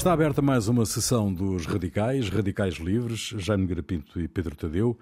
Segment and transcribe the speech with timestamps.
[0.00, 4.98] Está aberta mais uma sessão dos Radicais, Radicais Livres, Jaime Garapinto e Pedro Tadeu.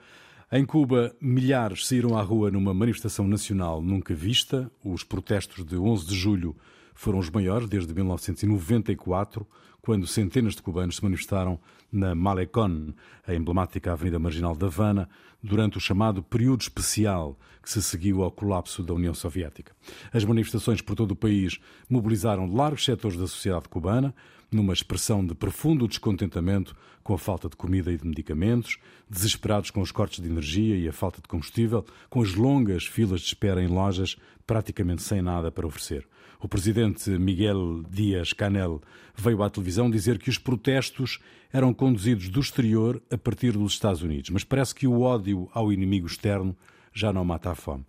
[0.50, 4.68] Em Cuba, milhares saíram à rua numa manifestação nacional nunca vista.
[4.82, 6.56] Os protestos de 11 de julho
[6.96, 9.46] foram os maiores desde 1994,
[9.80, 11.60] quando centenas de cubanos se manifestaram
[11.90, 12.94] na Malecón,
[13.26, 15.08] a emblemática avenida marginal da Havana,
[15.42, 19.72] durante o chamado período especial que se seguiu ao colapso da União Soviética.
[20.12, 24.14] As manifestações por todo o país mobilizaram largos setores da sociedade cubana,
[24.50, 28.78] numa expressão de profundo descontentamento com a falta de comida e de medicamentos,
[29.08, 33.20] desesperados com os cortes de energia e a falta de combustível, com as longas filas
[33.20, 34.16] de espera em lojas
[34.46, 36.06] praticamente sem nada para oferecer.
[36.40, 38.80] O presidente Miguel Díaz Canel
[39.16, 41.18] veio à televisão dizer que os protestos
[41.52, 45.72] eram conduzidos do exterior a partir dos Estados Unidos, mas parece que o ódio ao
[45.72, 46.56] inimigo externo
[46.92, 47.84] já não mata a fome.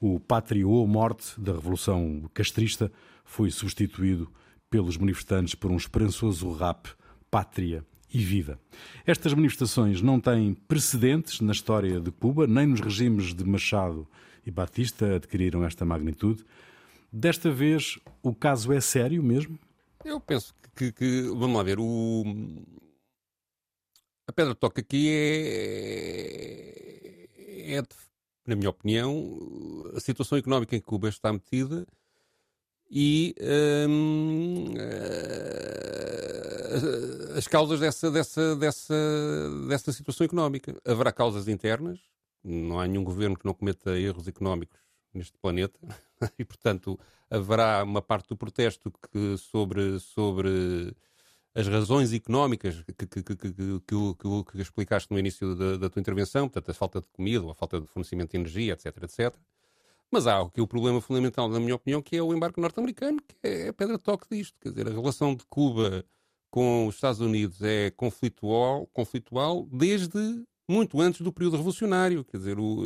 [0.00, 2.90] O pátria ou morte da Revolução Castrista
[3.22, 4.30] foi substituído
[4.70, 6.88] pelos manifestantes por um esperançoso rap
[7.30, 8.58] Pátria e Vida.
[9.04, 14.08] Estas manifestações não têm precedentes na história de Cuba, nem nos regimes de Machado
[14.46, 16.44] e Batista adquiriram esta magnitude.
[17.12, 19.58] Desta vez, o caso é sério mesmo?
[20.04, 22.24] Eu penso que, que vamos lá ver, o,
[24.28, 26.68] a pedra toca aqui é,
[27.76, 27.82] é,
[28.46, 31.84] na minha opinião, a situação económica em que Cuba está metida
[32.88, 33.34] e
[33.88, 35.50] hum, eh,
[37.36, 38.94] as causas dessa, dessa, dessa,
[39.68, 40.80] dessa situação económica.
[40.84, 41.98] Haverá causas internas,
[42.42, 45.78] não há nenhum governo que não cometa erros económicos neste planeta,
[46.38, 46.98] e portanto
[47.30, 50.94] haverá uma parte do protesto que, sobre, sobre
[51.54, 56.48] as razões económicas que, que, que, que, que, explicaste no início da, da, tua intervenção,
[56.48, 59.34] portanto a falta de comida, a falta de fornecimento de energia, etc, etc.
[60.10, 63.36] Mas há aqui o problema fundamental, na minha opinião, que é o embarque norte-americano, que
[63.44, 64.58] é a pedra de toque disto.
[64.60, 66.04] Quer dizer, a relação de Cuba
[66.50, 72.24] com os Estados Unidos é conflitual, conflitual desde muito antes do período revolucionário.
[72.24, 72.84] Quer dizer, o,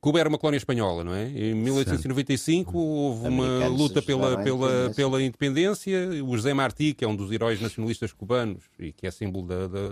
[0.00, 1.28] Cuba era uma colónia espanhola, não é?
[1.28, 2.78] Em 1895 certo.
[2.78, 6.10] houve uma luta pela, pela, pela independência.
[6.22, 9.66] O José Martí, que é um dos heróis nacionalistas cubanos e que é símbolo da,
[9.66, 9.88] da,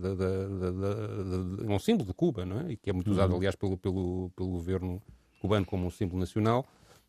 [0.00, 2.72] da, da é um símbolo de Cuba, não é?
[2.72, 3.38] E que é muito usado, uhum.
[3.38, 5.02] aliás, pelo, pelo, pelo governo
[5.40, 6.64] cubano como um símbolo nacional.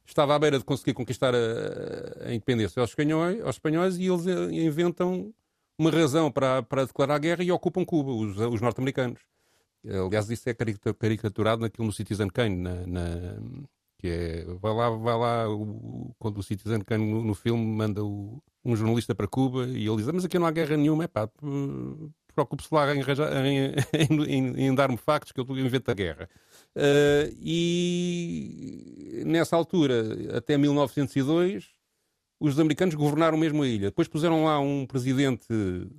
[0.05, 4.25] Estava à beira de conseguir conquistar a, a independência aos espanhóis, aos espanhóis e eles
[4.25, 5.31] eh, inventam
[5.77, 9.19] uma razão para, para declarar a guerra e ocupam Cuba, os, os norte-americanos.
[9.85, 13.01] Aliás, isso é caricaturado naquilo no Citizen Kane, na, na,
[13.97, 18.03] que é, vai lá, vai lá, o, quando o Citizen Kane no, no filme manda
[18.03, 21.03] o, um jornalista para Cuba e ele diz, ah, mas aqui não há guerra nenhuma,
[21.03, 21.29] é pá,
[22.33, 23.01] preocupe-se lá em,
[23.93, 26.29] em, em, em dar-me factos que eu invento a guerra.
[26.75, 31.69] Uh, e nessa altura, até 1902,
[32.39, 33.89] os americanos governaram mesmo a ilha.
[33.89, 35.89] Depois puseram lá um presidente de,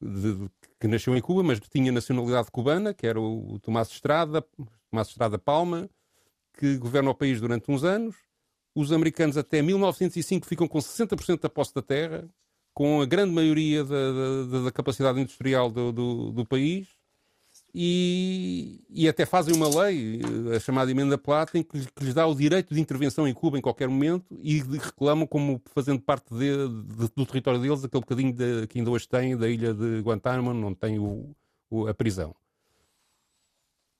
[0.00, 0.50] de,
[0.82, 4.44] que nasceu em Cuba, mas tinha nacionalidade cubana, que era o, Tomás Estrada,
[4.90, 5.88] Tomás Estrada Palma,
[6.58, 8.16] que governa o país durante uns anos.
[8.74, 12.28] Os americanos até 1905 ficam com 60% da posse da terra,
[12.74, 13.94] com a grande maioria da,
[14.50, 16.88] da, da capacidade industrial do, do, do país
[17.74, 20.20] e, e, até fazem uma lei,
[20.54, 23.56] a chamada Emenda Plata, em que, que, lhes dá o direito de intervenção em Cuba
[23.56, 28.32] em qualquer momento e reclamam como fazendo parte de, de, do território deles aquele bocadinho
[28.32, 31.34] de, que ainda hoje têm da ilha de Guantánamo, onde tem o,
[31.70, 32.34] o, a prisão.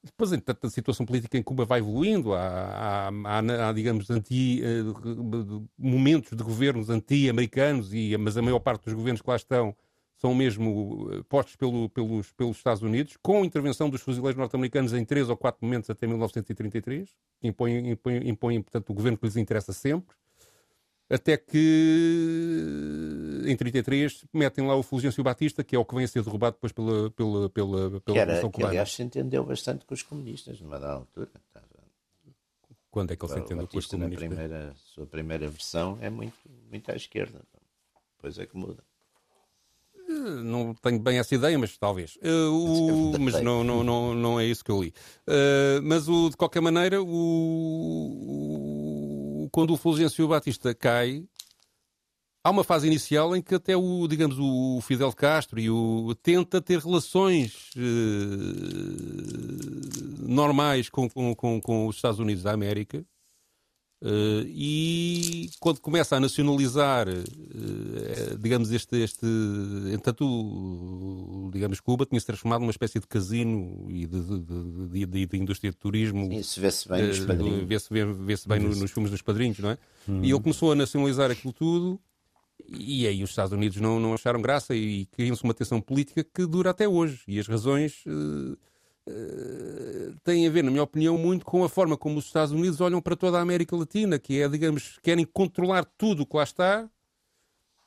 [0.05, 4.61] Depois, entretanto, a situação política em Cuba vai evoluindo, há, há, há, há digamos, anti,
[4.61, 9.75] uh, momentos de governos anti-americanos, mas a maior parte dos governos que lá estão
[10.23, 15.05] são mesmo eh, postos pelo, pelos, pelos Estados Unidos, com intervenção dos fuzileiros norte-americanos em
[15.05, 17.09] três ou quatro momentos até 1933,
[17.41, 20.15] que impõem, impõem, impõem, portanto, o governo que lhes interessa sempre,
[21.11, 22.69] até que
[23.47, 26.55] em 33 metem lá o Fulgêncio Batista, que é o que vem a ser derrubado
[26.55, 28.53] depois pela, pela, pela, pela que era, Cubana.
[28.53, 31.31] Que, aliás, se entendeu bastante com os comunistas, numa dada altura.
[32.93, 34.29] Quando é que ele se entendeu com os comunistas?
[34.29, 36.39] Na primeira, sua primeira versão é muito,
[36.71, 37.43] muito à esquerda.
[38.17, 38.85] Depois é que muda.
[40.23, 42.17] Não tenho bem essa ideia, mas talvez.
[42.17, 44.95] Uh, o, mas não, não, não, não é isso que eu li.
[45.29, 47.07] Uh, mas o, de qualquer maneira, o,
[49.45, 51.25] o, quando o Fulgêncio Batista cai,
[52.45, 56.61] há uma fase inicial em que até o, digamos, o Fidel Castro e o tenta
[56.61, 57.81] ter relações uh,
[60.29, 63.05] normais com, com, com, com os Estados Unidos da América
[64.03, 69.25] Uh, e quando começa a nacionalizar, uh, digamos, este, este.
[69.95, 75.71] Entanto, digamos, Cuba tinha-se transformado numa espécie de casino e de, de, de, de indústria
[75.71, 76.33] de turismo.
[76.33, 77.65] Isso vê-se bem nos padrinhos.
[77.65, 79.79] Vê-se vê, vê bem nos filmes dos padrinhos, não é?
[80.09, 80.21] Hum.
[80.25, 82.01] E ele começou a nacionalizar aquilo tudo
[82.69, 86.47] e aí os Estados Unidos não, não acharam graça e criam-se uma tensão política que
[86.47, 87.23] dura até hoje.
[87.29, 88.03] E as razões
[89.09, 92.81] uh, têm a ver, na minha opinião, muito com a forma como os Estados Unidos
[92.81, 96.43] olham para toda a América Latina, que é, digamos, querem controlar tudo o que lá
[96.43, 96.89] está,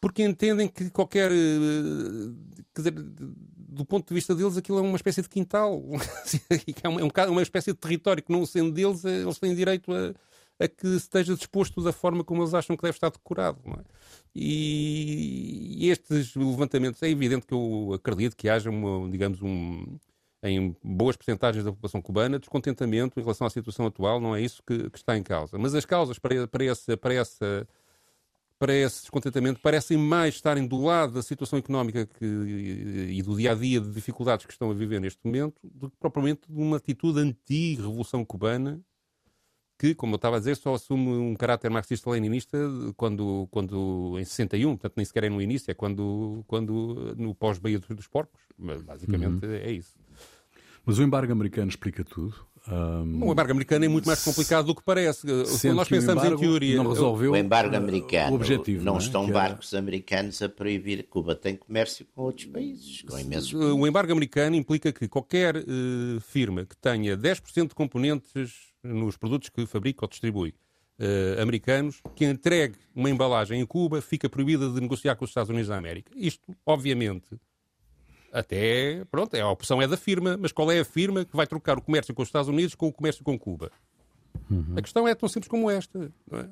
[0.02, 1.32] porque entendem que qualquer.
[1.32, 2.36] Uh,
[2.76, 5.84] dizer, do ponto de vista deles, aquilo é uma espécie de quintal,
[6.84, 10.14] é uma, é uma espécie de território que, não sendo deles, eles têm direito a
[10.60, 13.60] a que esteja disposto da forma como eles acham que deve estar decorado.
[13.68, 13.84] É?
[14.34, 19.98] E, e, estes levantamentos, é evidente que eu acredito que haja, uma, digamos, um,
[20.46, 24.62] em boas percentagens da população cubana, descontentamento em relação à situação atual, não é isso
[24.66, 25.58] que, que está em causa.
[25.58, 27.68] Mas as causas para, para, essa, para, essa,
[28.60, 33.52] para esse descontentamento parecem mais estarem do lado da situação económica que, e do dia
[33.52, 36.78] a dia de dificuldades que estão a viver neste momento, do que propriamente de uma
[36.78, 38.82] atitude anti-revolução cubana
[39.78, 42.58] que, como eu estava a dizer, só assume um caráter marxista-leninista
[42.96, 47.80] quando, quando, em 61, portanto nem sequer é no início, é quando, quando no pós-Baía
[47.80, 48.42] dos Porcos.
[48.58, 49.52] Mas, basicamente uhum.
[49.52, 49.94] é isso.
[50.86, 52.36] Mas o embargo americano explica tudo.
[52.68, 53.28] Um...
[53.28, 55.28] O embargo americano é muito mais complicado do que parece.
[55.28, 56.78] Quando nós pensamos em teoria.
[56.78, 58.32] Não resolveu o embargo americano.
[58.32, 59.04] O objetivo, não, não é?
[59.04, 61.08] estão barcos americanos a proibir.
[61.08, 63.54] Cuba tem comércio com outros países, com imensos.
[63.54, 69.50] O embargo americano implica que qualquer uh, firma que tenha 10% de componentes nos produtos
[69.50, 70.56] que fabrica ou distribui
[71.00, 75.50] uh, americanos, que entregue uma embalagem em Cuba, fica proibida de negociar com os Estados
[75.50, 76.12] Unidos da América.
[76.16, 77.28] Isto, obviamente,
[78.36, 81.48] até, pronto, é a opção é da firma, mas qual é a firma que vai
[81.48, 83.72] trocar o comércio com os Estados Unidos com o comércio com Cuba?
[84.52, 84.74] Uhum.
[84.76, 86.12] A questão é tão simples como esta.
[86.34, 86.46] É?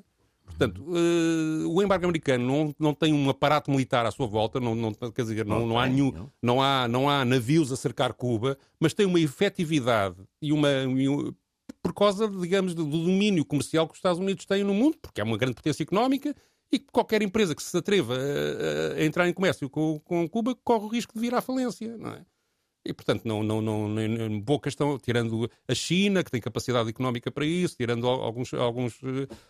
[0.46, 4.74] Portanto, uh, o embargo americano não, não tem um aparato militar à sua volta, não,
[4.74, 8.56] não, quer dizer, não, não, há nenhum, não, há, não há navios a cercar Cuba,
[8.80, 10.68] mas tem uma efetividade e uma,
[11.82, 15.24] por causa, digamos, do domínio comercial que os Estados Unidos têm no mundo, porque é
[15.24, 16.34] uma grande potência económica
[16.74, 20.56] e que qualquer empresa que se atreva a, a entrar em comércio com, com, Cuba
[20.64, 22.22] corre o risco de vir à falência, não é?
[22.86, 27.30] E, portanto, não, não, não, não boa questão, tirando a China, que tem capacidade económica
[27.30, 29.00] para isso, tirando alguns, alguns,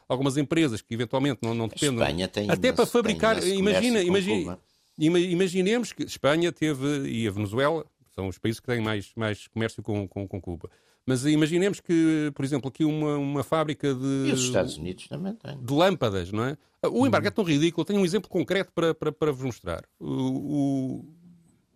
[0.08, 1.98] algumas empresas que eventualmente não, não dependem.
[1.98, 4.56] Espanha tem Até imenso, para fabricar, imagina, imagina,
[4.96, 7.84] imaginemos que Espanha teve, e a Venezuela,
[8.14, 10.70] são os países que têm mais, mais comércio com, com, com Cuba.
[11.06, 14.28] Mas imaginemos que, por exemplo, aqui uma, uma fábrica de.
[14.28, 15.58] E os Estados Unidos também têm.
[15.62, 16.56] De lâmpadas, não é?
[16.82, 17.84] O embargo é tão ridículo.
[17.84, 19.84] Tenho um exemplo concreto para, para, para vos mostrar.
[19.98, 21.04] O, o...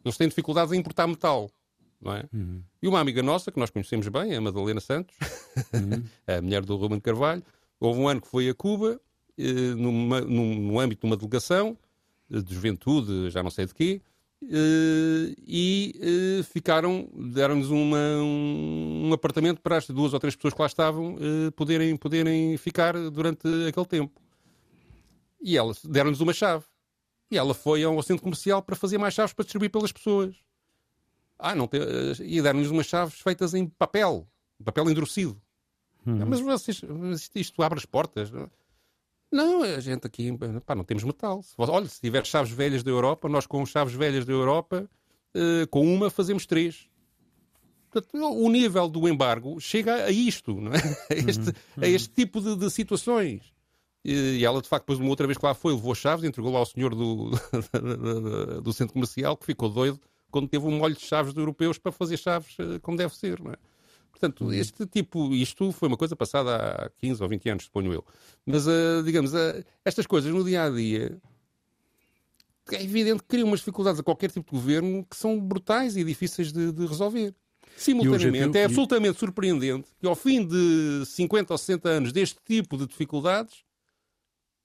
[0.04, 1.50] Eles têm dificuldades em importar metal.
[2.00, 2.24] Não é?
[2.32, 2.62] Uhum.
[2.80, 5.16] E uma amiga nossa, que nós conhecemos bem, a Madalena Santos,
[5.74, 6.04] uhum.
[6.26, 7.42] a mulher do Ruben Carvalho,
[7.80, 9.00] houve um ano que foi a Cuba,
[9.36, 11.76] eh, numa, no âmbito de uma delegação
[12.30, 14.00] de juventude, já não sei de quê,
[14.40, 15.94] e
[16.40, 21.16] uh, ficaram, deram-nos um, um, apartamento para as duas ou três pessoas que lá estavam
[21.16, 24.20] uh, poderem, poderem ficar durante aquele tempo.
[25.40, 26.64] E ela deram-nos uma chave.
[27.30, 30.34] E ela foi ao centro comercial para fazer mais chaves para distribuir pelas pessoas.
[31.38, 31.68] Ah, não
[32.20, 34.26] e deram-nos umas chaves feitas em papel,
[34.64, 35.40] papel endurecido.
[36.06, 36.26] Uhum.
[36.26, 36.80] Mas vocês,
[37.34, 38.30] isto abre as portas.
[38.30, 38.50] Não?
[39.30, 41.44] Não, a gente aqui pá, não temos metal.
[41.56, 44.88] Olha, se tiver chaves velhas da Europa, nós com chaves velhas da Europa,
[45.34, 46.88] uh, com uma fazemos três.
[47.90, 51.14] Portanto, o nível do embargo chega a isto, é?
[51.14, 51.54] a, este, uhum.
[51.82, 53.52] a este tipo de, de situações.
[54.04, 56.60] E, ela, de facto, depois, uma outra vez que lá foi, levou chaves, entregou lá
[56.60, 57.30] ao senhor do,
[58.62, 61.90] do centro comercial, que ficou doido quando teve um molho de chaves de europeus para
[61.92, 63.56] fazer chaves uh, como deve ser, não é?
[64.18, 64.52] Portanto, uhum.
[64.52, 68.04] este tipo, isto foi uma coisa passada há 15 ou 20 anos, suponho eu.
[68.44, 71.16] Mas, uh, digamos, uh, estas coisas no dia a dia
[72.72, 76.02] é evidente que criam umas dificuldades a qualquer tipo de governo que são brutais e
[76.02, 77.32] difíceis de, de resolver.
[77.76, 82.88] Simultaneamente, é absolutamente surpreendente que ao fim de 50 ou 60 anos deste tipo de
[82.88, 83.62] dificuldades,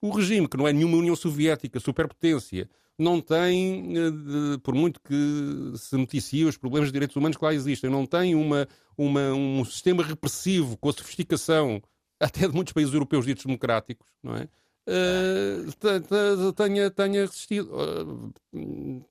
[0.01, 5.73] o regime, que não é nenhuma União Soviética, superpotência, não tem, eh, por muito que
[5.77, 9.65] se noticie os problemas de direitos humanos que lá existem, não tem uma, uma, um
[9.65, 11.81] sistema repressivo com a sofisticação
[12.19, 14.47] até de muitos países europeus ditos democráticos, não é?
[14.85, 18.33] Uh, tenha, tenha resistido, uh,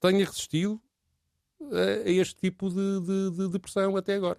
[0.01, 0.81] tenha resistido
[2.07, 4.39] a este tipo de, de, de pressão até agora.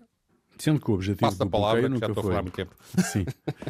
[0.57, 2.35] Sendo que o objetivo do bloqueio nunca foi.
[3.03, 3.25] Sim.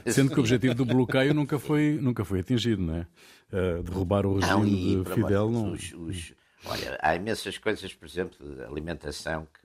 [0.12, 3.08] Sendo que o objetivo do bloqueio nunca foi, nunca foi atingido, não é?
[3.52, 5.72] Uh, derrubar o regime não, de Fidel não.
[5.72, 6.34] Os, os,
[6.66, 9.60] olha, há imensas coisas, por exemplo, de alimentação que,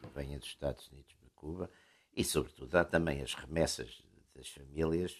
[0.00, 1.70] que vêm dos Estados Unidos para Cuba
[2.16, 4.02] e, sobretudo, há também as remessas
[4.34, 5.16] das famílias,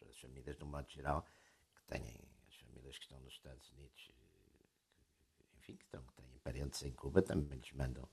[0.00, 1.26] das famílias de um modo geral,
[1.74, 2.02] que têm
[2.48, 4.10] as famílias que estão nos Estados Unidos,
[5.58, 8.08] enfim, que, estão, que têm parentes em Cuba, também lhes mandam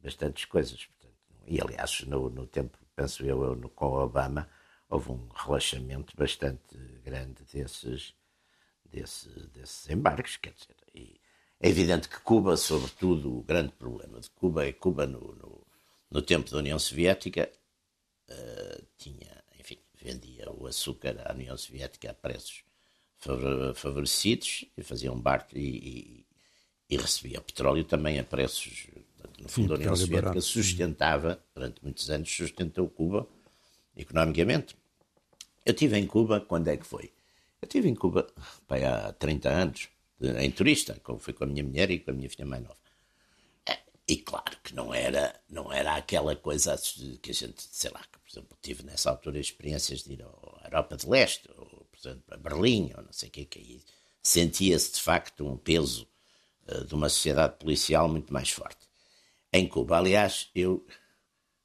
[0.00, 0.86] bastantes coisas.
[0.86, 1.11] Portanto,
[1.46, 4.48] e aliás, no, no tempo, penso eu, no, com Obama,
[4.88, 8.14] houve um relaxamento bastante grande desses
[8.92, 10.36] desse, desses embarques.
[10.36, 10.76] Quer dizer,
[11.60, 15.66] é evidente que Cuba, sobretudo, o grande problema de Cuba é Cuba, no, no,
[16.10, 17.50] no tempo da União Soviética,
[18.28, 22.64] uh, tinha, enfim, vendia o açúcar à União Soviética a preços
[23.76, 26.26] favorecidos e fazia um barco e, e,
[26.90, 28.88] e recebia petróleo também a preços.
[29.42, 33.26] No fundo, Sim, a União Soviética sustentava, durante muitos anos, sustentou Cuba
[33.96, 34.76] economicamente.
[35.66, 37.12] Eu estive em Cuba, quando é que foi?
[37.60, 38.26] Eu estive em Cuba
[38.66, 39.88] pai, há 30 anos,
[40.20, 42.76] em turista, como fui com a minha mulher e com a minha filha mais nova.
[43.68, 46.80] É, e claro que não era, não era aquela coisa
[47.20, 50.66] que a gente, sei lá, que, por exemplo, tive nessa altura experiências de ir à
[50.66, 53.84] Europa de Leste, ou, por exemplo, a Berlim, ou não sei o que, que
[54.22, 56.06] sentia-se de facto um peso
[56.68, 58.91] uh, de uma sociedade policial muito mais forte.
[59.52, 60.84] Em Cuba, aliás, eu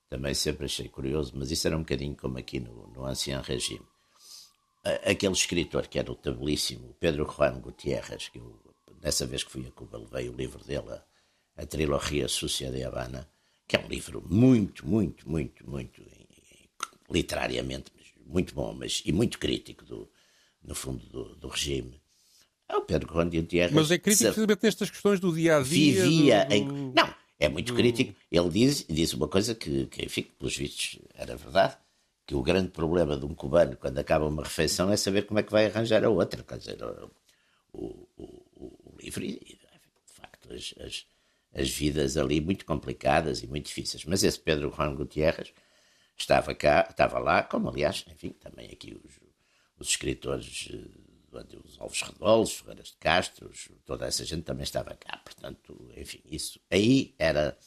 [0.09, 3.85] também sempre achei curioso, mas isso era um bocadinho como aqui no, no Ancien Regime
[5.05, 8.59] aquele escritor que era notabilíssimo, Pedro Juan Gutierrez, que eu,
[9.01, 11.03] dessa vez que fui a Cuba, levei o livro dele, a,
[11.57, 13.27] a trilogia Sucia de Havana,
[13.67, 16.01] que é um livro muito, muito, muito, muito,
[17.09, 17.91] literariamente,
[18.25, 20.09] muito bom, mas e muito crítico, do,
[20.63, 22.01] no fundo, do, do regime.
[22.69, 23.71] É o Pedro Juan Gutierrez.
[23.71, 26.03] Mas é crítico precisamente nestas questões do dia a dia.
[26.03, 26.53] Vivia do...
[26.53, 26.67] em.
[26.93, 27.75] Não, é muito do...
[27.75, 28.15] crítico.
[28.31, 31.77] Ele diz, diz uma coisa que, que, enfim, pelos vistos, era verdade
[32.27, 35.43] que o grande problema de um cubano quando acaba uma refeição é saber como é
[35.43, 36.43] que vai arranjar a outra.
[36.43, 37.09] Quer dizer, o,
[37.71, 41.05] o, o, o livro, e, de facto, as, as,
[41.55, 44.03] as, vidas ali muito complicadas e muito difíceis.
[44.03, 45.53] Mas esse Pedro Juan Gutierrez
[46.17, 49.19] estava cá, estava lá, como aliás, enfim, também aqui os,
[49.79, 50.69] os escritores,
[51.63, 53.51] os Alves Redolos, Ferreiras de Castro,
[53.85, 55.17] toda essa gente também estava cá.
[55.23, 57.57] Portanto, enfim, isso aí era,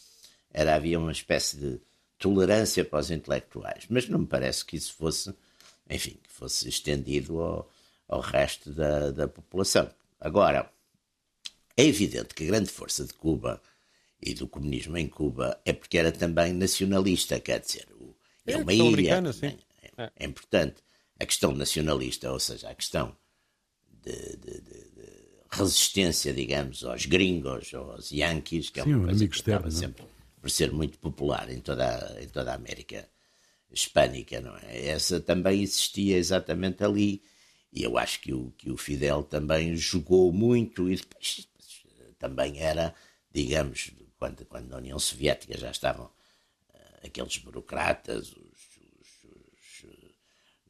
[0.52, 1.80] era havia uma espécie de
[2.18, 5.34] tolerância para os intelectuais, mas não me parece que isso fosse,
[5.88, 7.70] enfim, que fosse estendido ao,
[8.08, 9.90] ao resto da, da população.
[10.20, 10.70] Agora,
[11.76, 13.60] é evidente que a grande força de Cuba
[14.20, 17.88] e do comunismo em Cuba é porque era também nacionalista, quer dizer,
[18.46, 20.82] é, uma ilha, é, é, é, importante.
[21.18, 23.16] A questão nacionalista, ou seja, a questão
[24.04, 24.90] de, de, de,
[25.52, 30.04] resistência, digamos, aos gringos, aos yankees, que é uma coisa que externo, sempre
[30.40, 33.08] por ser muito popular em toda a, em toda a América
[33.70, 34.88] hispânica, não é?
[34.88, 37.22] Essa também existia exatamente ali.
[37.72, 41.46] E eu acho que o, que o Fidel também jogou muito e depois
[42.18, 42.94] também era,
[43.30, 49.84] digamos, quando, quando na União Soviética já estavam uh, aqueles burocratas, os, os, os,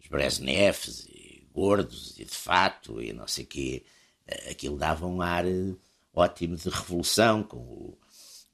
[0.01, 1.07] os Brezhnevs
[1.53, 3.85] gordos e de fato e não sei o quê,
[4.29, 5.79] uh, aquilo dava um ar uh,
[6.13, 7.99] ótimo de revolução com o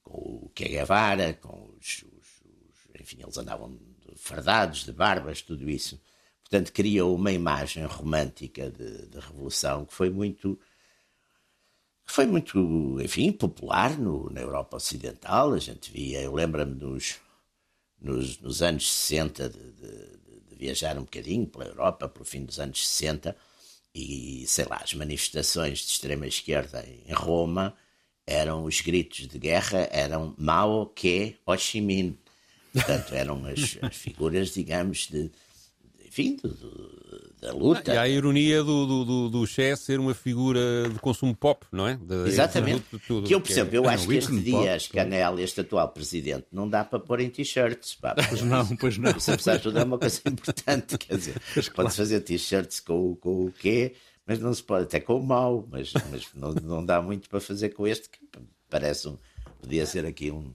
[0.06, 3.76] com o Che Guevara, com os, os, os, Enfim, eles andavam
[4.16, 6.00] fardados, de barbas, tudo isso.
[6.42, 10.58] Portanto, criou uma imagem romântica de, de revolução que foi muito.
[12.08, 15.52] Foi muito, enfim, popular no, na Europa Ocidental.
[15.52, 17.16] A gente via, eu lembro-me nos,
[18.00, 20.25] nos, nos, anos 60 de, de, de
[20.58, 23.36] viajar um bocadinho pela Europa, pelo fim dos anos 60,
[23.94, 27.74] e sei lá, as manifestações de extrema esquerda em Roma
[28.26, 32.18] eram os gritos de guerra, eram Mao, Que, Ho Chi Minh.
[32.72, 35.30] Portanto, eram as, as figuras, digamos, de,
[36.04, 37.05] enfim, do, do,
[37.46, 37.94] da luta.
[37.94, 41.64] E há a ironia do, do, do, do Che ser uma figura de consumo pop,
[41.70, 41.96] não é?
[41.96, 42.84] De, Exatamente.
[42.92, 45.88] De tudo, que eu, por exemplo, eu é, acho que este Dias Canel, este atual
[45.88, 47.96] presidente, não dá para pôr em t-shirts.
[48.28, 49.10] Pois não, pois não.
[49.10, 50.98] Isso, apesar de tudo, é uma coisa importante.
[50.98, 51.40] Quer dizer,
[51.74, 53.94] pode-se fazer t-shirts com, com o quê?
[54.26, 57.38] mas não se pode, até com o mau, mas, mas não, não dá muito para
[57.38, 58.18] fazer com este, que
[58.68, 59.16] parece um,
[59.60, 60.52] podia ser aqui um,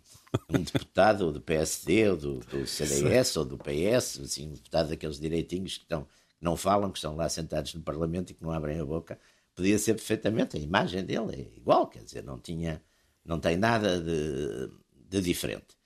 [0.50, 4.90] um deputado ou do PSD ou do, do CDS ou do PS, assim, um deputado
[4.90, 6.10] daqueles direitinhos que, estão, que
[6.42, 9.20] não falam, que estão lá sentados no Parlamento e que não abrem a boca,
[9.56, 12.84] podia ser perfeitamente, a imagem dele é igual, quer dizer, não tinha,
[13.24, 15.78] não tem nada de, de diferente.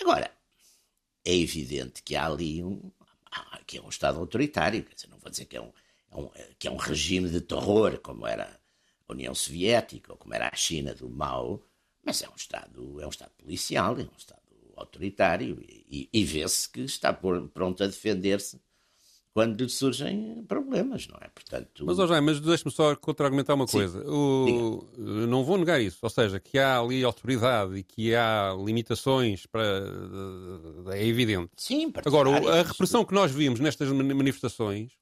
[0.00, 0.30] Agora,
[1.24, 2.90] é evidente que há ali um,
[3.66, 5.72] que é um Estado autoritário, quer dizer, não vou dizer que é um,
[6.10, 8.60] é um, que é um regime de terror, como era
[9.08, 11.64] a União Soviética ou como era a China do Mao,
[12.04, 14.40] mas é um Estado, é um Estado policial, é um Estado
[14.76, 18.60] autoritário e, e vê-se que está pronto a defender-se
[19.32, 21.28] quando lhe surgem problemas, não é?
[21.28, 24.04] Portanto, mas, oh, mas deixe-me só contra-argumentar uma coisa.
[24.10, 24.84] O...
[24.96, 25.98] Não vou negar isso.
[26.02, 29.84] Ou seja, que há ali autoridade e que há limitações para...
[30.92, 31.50] é evidente.
[31.56, 34.99] Sim, Agora, a repressão que nós vimos nestas manifestações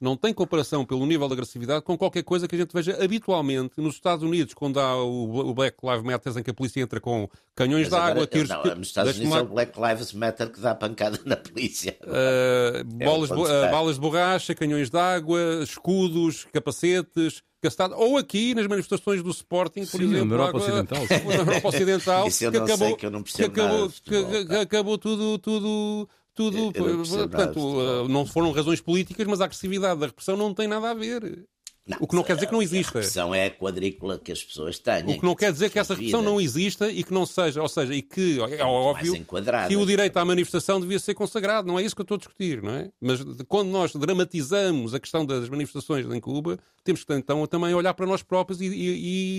[0.00, 3.74] não tem comparação pelo nível de agressividade com qualquer coisa que a gente veja habitualmente
[3.78, 7.28] nos Estados Unidos, quando há o, Black Lives Matter em que a polícia entra com
[7.54, 8.48] canhões de água, tiros...
[8.48, 11.96] Não, nos Estados Unidos é o Black Lives Matter que dá pancada na polícia.
[12.02, 17.42] Uh, bolas, é uh, balas de borracha, canhões de água, escudos, capacetes...
[17.62, 21.68] Gastado, ou aqui nas manifestações do Sporting, por Sim, exemplo, na Europa Ocidental, na Europa
[21.68, 26.72] Ocidental, que acabou, que eu não percebo que acabou, que acabou tudo, tudo tudo.
[26.72, 30.94] Portanto, eh, não foram razões políticas, mas a agressividade da repressão não tem nada a
[30.94, 31.46] ver.
[31.86, 32.98] Não, o que não quer dizer que não exista.
[32.98, 35.04] A repressão é a quadrícula que as pessoas têm.
[35.04, 37.68] O que não quer dizer que essa repressão não exista e que não seja, ou
[37.68, 39.24] seja, e que é óbvio
[39.68, 41.68] que o direito à manifestação devia ser consagrado.
[41.68, 42.90] Não é isso que eu estou a discutir, não é?
[43.00, 47.94] Mas quando nós dramatizamos a questão das manifestações em Cuba, temos que então também olhar
[47.94, 48.72] para nós próprios e, e,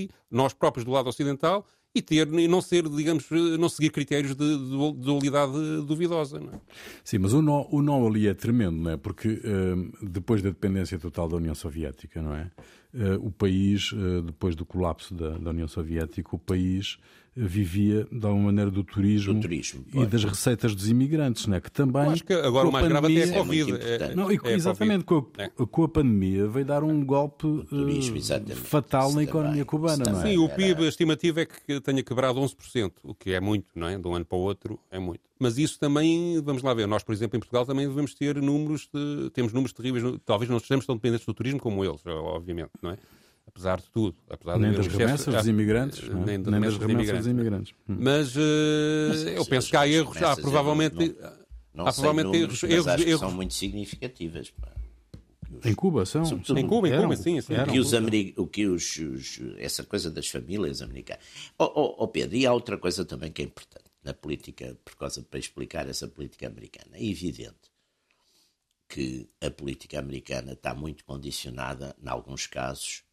[0.06, 1.66] e nós próprios do lado ocidental
[1.98, 3.26] e ter e não ser, digamos,
[3.60, 5.54] não seguir critérios de, de dualidade
[5.86, 6.38] duvidosa.
[6.38, 6.60] É?
[7.04, 8.98] Sim, mas o nó, o nó ali é tremendo, não é?
[8.98, 12.52] Porque uh, depois da dependência total da União Soviética, não é?
[12.94, 16.98] Uh, o país, uh, depois do colapso da, da União Soviética, o país
[17.38, 21.62] vivia de alguma maneira do turismo, do turismo e das receitas dos imigrantes, né?
[21.62, 22.04] que também.
[22.04, 23.72] Eu acho que agora o mais pandemia, grave até é a Covid.
[23.74, 25.50] É, não, e, é exatamente, com a, é.
[25.50, 30.32] com a, pandemia veio dar um golpe turismo, uh, fatal na economia cubana, não é?
[30.32, 33.88] Sim, o PIB, a estimativa é que tenha quebrado 11%, o que é muito, não
[33.88, 33.98] é?
[33.98, 35.22] De um ano para o outro é muito.
[35.40, 38.90] Mas isso também, vamos lá ver, nós, por exemplo, em Portugal também devemos ter números,
[38.92, 42.92] de, temos números terríveis, talvez não sejamos tão dependentes do turismo como eles, obviamente, não
[42.92, 42.98] é?
[43.48, 44.16] Apesar de tudo.
[44.30, 46.08] Apesar nem das remessas dos imigrantes.
[46.08, 46.14] É?
[46.14, 47.74] Nem, nem das remessas dos imigrantes.
[47.90, 47.98] Hum.
[48.00, 48.40] Mas, uh,
[49.10, 51.16] Mas eu penso que há erros, há provavelmente...
[51.74, 54.50] Não, não há provavelmente números, erros, erros, erros, são muito significativas.
[54.52, 54.78] Pá.
[55.64, 56.24] Em Cuba são.
[56.24, 57.42] Em Cuba, em Cuba, sim.
[57.42, 57.54] sim.
[57.54, 57.94] O que, os,
[58.38, 61.24] o que os, os, essa coisa das famílias americanas.
[61.58, 64.96] Oh, oh, oh, Pedro, e há outra coisa também que é importante na política, por
[64.96, 66.92] causa para explicar essa política americana.
[66.96, 67.72] É evidente
[68.88, 73.04] que a política americana está muito condicionada, em alguns casos,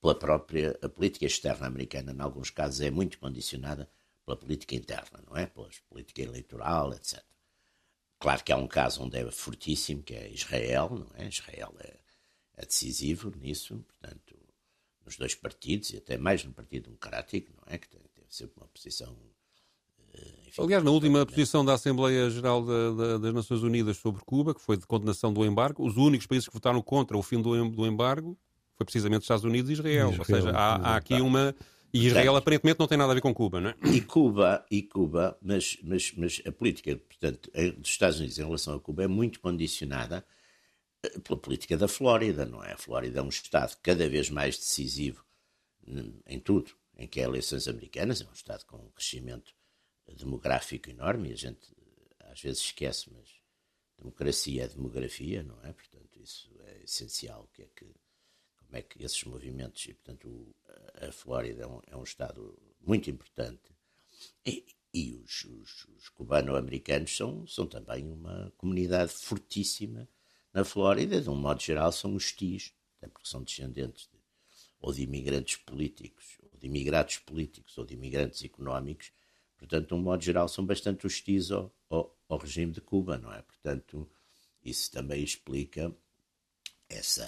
[0.00, 3.88] pela própria a política externa americana, em alguns casos, é muito condicionada
[4.24, 5.46] pela política interna, não é?
[5.46, 7.22] Pela política eleitoral, etc.
[8.18, 11.28] Claro que há um caso onde é fortíssimo, que é Israel, não é?
[11.28, 11.96] Israel é,
[12.56, 14.36] é decisivo nisso, portanto,
[15.04, 17.78] nos dois partidos, e até mais no Partido Democrático, não é?
[17.78, 19.16] Que tem, tem sempre uma posição.
[20.14, 24.22] Eh, enfim, Aliás, na última posição da Assembleia Geral da, da, das Nações Unidas sobre
[24.22, 27.40] Cuba, que foi de condenação do embargo, os únicos países que votaram contra o fim
[27.40, 28.38] do, do embargo
[28.80, 30.10] foi precisamente Estados Unidos e Israel.
[30.10, 31.54] Israel Ou seja, há, há aqui uma.
[31.92, 33.74] E Israel aparentemente não tem nada a ver com Cuba, não é?
[33.92, 38.74] E Cuba, e Cuba mas, mas, mas a política portanto, dos Estados Unidos em relação
[38.74, 40.24] a Cuba é muito condicionada
[41.02, 42.72] eh, pela política da Flórida, não é?
[42.72, 45.24] A Flórida é um Estado cada vez mais decisivo
[46.26, 49.52] em tudo, em que há eleições americanas, é um Estado com um crescimento
[50.16, 51.74] demográfico enorme, e a gente
[52.30, 53.28] às vezes esquece, mas
[53.98, 55.72] democracia é demografia, não é?
[55.72, 57.84] Portanto, isso é essencial, que é que
[58.70, 60.54] como é que esses movimentos, e portanto
[61.02, 63.74] a Flórida é um, é um Estado muito importante,
[64.46, 70.08] e, e os, os, os cubano-americanos são, são também uma comunidade fortíssima
[70.54, 74.18] na Flórida, de um modo geral são hostis, até porque são descendentes de,
[74.80, 79.12] ou de imigrantes políticos, ou de imigrados políticos, ou de imigrantes económicos,
[79.58, 83.32] portanto, de um modo geral, são bastante hostis ao, ao, ao regime de Cuba, não
[83.32, 83.42] é?
[83.42, 84.08] Portanto,
[84.64, 85.92] isso também explica
[86.90, 87.24] essa,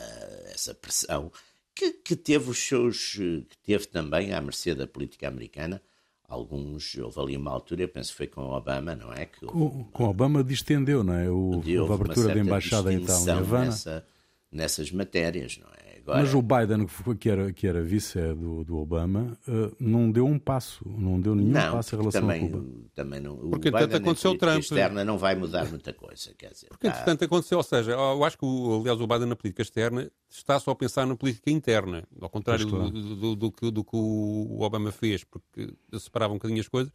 [0.53, 1.31] essa pressão
[1.75, 5.81] que, que, teve os seus que teve também à mercê da política americana.
[6.29, 9.27] Alguns houve ali uma altura eu penso que foi com Obama não é?
[9.27, 11.31] Que com, com Obama distendeu não é?
[11.31, 13.66] O, a abertura da embaixada então em Havana.
[13.66, 14.07] nessa,
[14.51, 16.21] nessas matérias não é Agora...
[16.21, 16.87] Mas o Biden,
[17.19, 21.35] que era, que era vice do, do Obama, uh, não deu um passo, não deu
[21.35, 22.65] nenhum não, passo em relação também, a Cuba.
[22.95, 24.59] Também não, Porque, entretanto, aconteceu o Trump.
[24.59, 26.69] externa não vai mudar muita coisa, quer dizer.
[26.69, 27.25] Porque, entretanto, tá...
[27.25, 30.77] aconteceu, ou seja, eu acho que, aliás, o Biden na política externa está só a
[30.77, 35.23] pensar na política interna, ao contrário do, do, do, que, do que o Obama fez,
[35.23, 36.93] porque separava um bocadinho as coisas.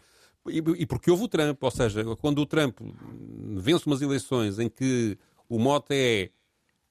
[0.49, 2.79] E, e porque houve o Trump, ou seja, quando o Trump
[3.55, 5.17] vence umas eleições em que
[5.49, 6.29] o mote é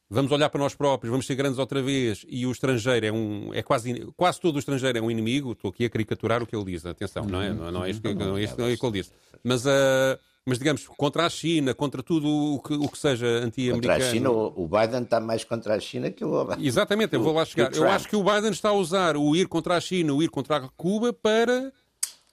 [0.08, 3.52] vamos olhar para nós próprios, vamos ser grandes outra vez, e o estrangeiro é um.
[3.52, 5.52] é quase, quase todo o estrangeiro é um inimigo.
[5.52, 7.52] Estou aqui a caricaturar o que ele diz, atenção, não é?
[7.52, 9.12] Não, não é isto que, não é isto, não é que ele disse.
[9.42, 13.80] Mas, uh, mas digamos, contra a China, contra tudo o que, o que seja anti-americano.
[13.82, 16.62] Contra a China, o Biden está mais contra a China que o Obama.
[16.62, 17.74] Exatamente, eu vou lá chegar.
[17.74, 20.28] Eu acho que o Biden está a usar o ir contra a China, o ir
[20.28, 21.72] contra a Cuba para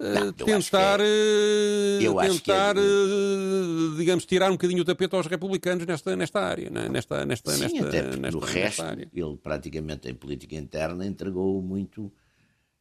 [0.04, 6.40] não, tentar, é, tentar é, digamos, tirar um bocadinho o tapete aos republicanos nesta, nesta
[6.42, 6.90] área, né?
[6.90, 9.10] nesta, nesta, Sim, nesta, até nesta, nesta, no resto, área.
[9.14, 12.12] ele praticamente em política interna entregou muito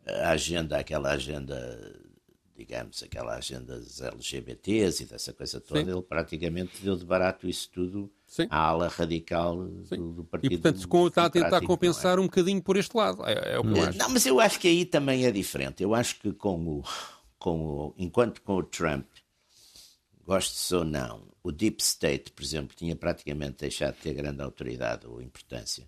[0.07, 2.01] a agenda, aquela agenda
[2.57, 5.91] digamos, aquela agenda dos LGBTs e dessa coisa toda, Sim.
[5.91, 8.47] ele praticamente deu de barato isso tudo Sim.
[8.49, 11.67] à ala radical do, do, Partido E, portanto, está a tentar é?
[11.67, 12.21] compensar é?
[12.23, 13.23] um bocadinho por este lado.
[13.27, 13.99] É, é o que eu acho.
[13.99, 15.83] Não, mas eu acho que aí também é diferente.
[15.83, 16.83] Eu acho que com o,
[17.39, 19.05] com o, enquanto com o Trump,
[20.25, 25.07] goste ou não, o Deep State, por exemplo, tinha praticamente deixado de ter grande autoridade
[25.07, 25.87] ou importância.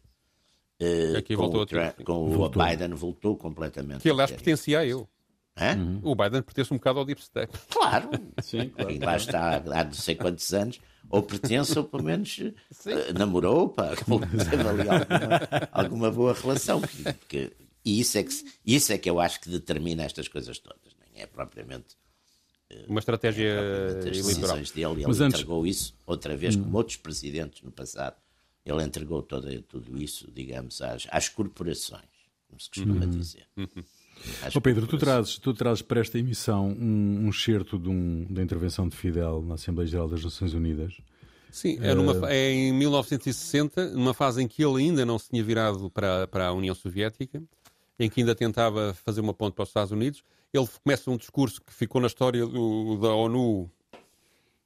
[0.78, 2.62] Uh, Aqui com voltou o, Trump, com voltou.
[2.62, 4.02] o Biden voltou completamente.
[4.02, 5.08] Que aliás pertencia a eu.
[5.58, 6.00] Uhum.
[6.02, 7.52] O Biden pertence um bocado ao Deep State.
[7.70, 8.10] Claro,
[8.42, 8.90] Sim, claro.
[8.90, 10.78] E lá está há não sei quantos anos,
[11.10, 16.80] ou pertence, ou pelo menos uh, namorou, pá, teve ali alguma, alguma boa relação.
[16.80, 17.52] Porque, porque,
[17.84, 21.22] e isso é, que, isso é que eu acho que determina estas coisas todas, nem
[21.22, 21.96] é propriamente.
[22.72, 25.76] Uh, Uma estratégia é decisões dele, ele Mas entregou antes...
[25.76, 26.76] isso outra vez, como hum.
[26.76, 28.16] outros presidentes no passado,
[28.64, 32.08] ele entregou todo, tudo isso, digamos, às, às corporações,
[32.48, 33.10] como se costuma uhum.
[33.10, 33.46] dizer.
[33.56, 33.84] Uhum.
[34.54, 38.42] Oh Pedro, tu trazes, tu trazes para esta emissão um, um certo de um, da
[38.42, 40.94] intervenção de Fidel na Assembleia Geral das Nações Unidas.
[41.50, 45.44] Sim, é, numa, é, em 1960, numa fase em que ele ainda não se tinha
[45.44, 47.40] virado para, para a União Soviética,
[47.98, 50.24] em que ainda tentava fazer uma ponte para os Estados Unidos.
[50.52, 53.70] Ele começa um discurso que ficou na história do, da ONU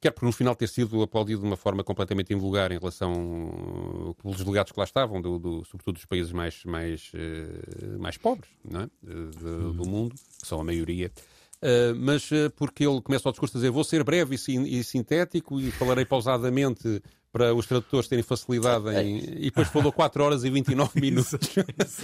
[0.00, 4.38] quer por no final ter sido aplaudido de uma forma completamente invulgar em relação pelos
[4.38, 8.88] delegados que lá estavam, do, do, sobretudo dos países mais, mais, uh, mais pobres é?
[9.02, 9.72] de, uhum.
[9.72, 11.10] do mundo, que são a maioria.
[11.56, 14.84] Uh, mas uh, porque ele começa o discurso a dizer vou ser breve e, e,
[14.84, 19.18] sintético e falarei pausadamente para os tradutores terem facilidade em...
[19.18, 21.38] E depois falou 4 horas e 29 minutos.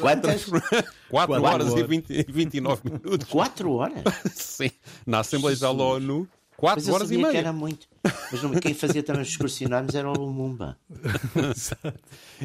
[0.01, 0.47] Quantas?
[1.09, 3.29] 4 horas e 20, 29 minutos.
[3.29, 4.03] 4 horas?
[4.35, 4.71] Sim.
[5.07, 7.31] Na Assembleia da ONU Quatro horas e meia.
[7.31, 7.87] Que era muito.
[8.03, 10.79] Mas quem fazia também os discursionários era o Lumumba.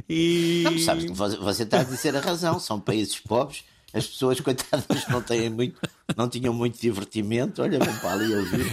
[0.09, 0.61] e...
[0.63, 1.05] Não, sabes,
[1.37, 2.59] você está a dizer a razão.
[2.59, 3.63] São países pobres.
[3.91, 5.81] As pessoas, coitadas, não têm muito,
[6.15, 7.63] não tinham muito divertimento.
[7.63, 8.65] Olha, vão para ali ouvir,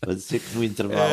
[0.00, 1.12] para dizer que no intervalo.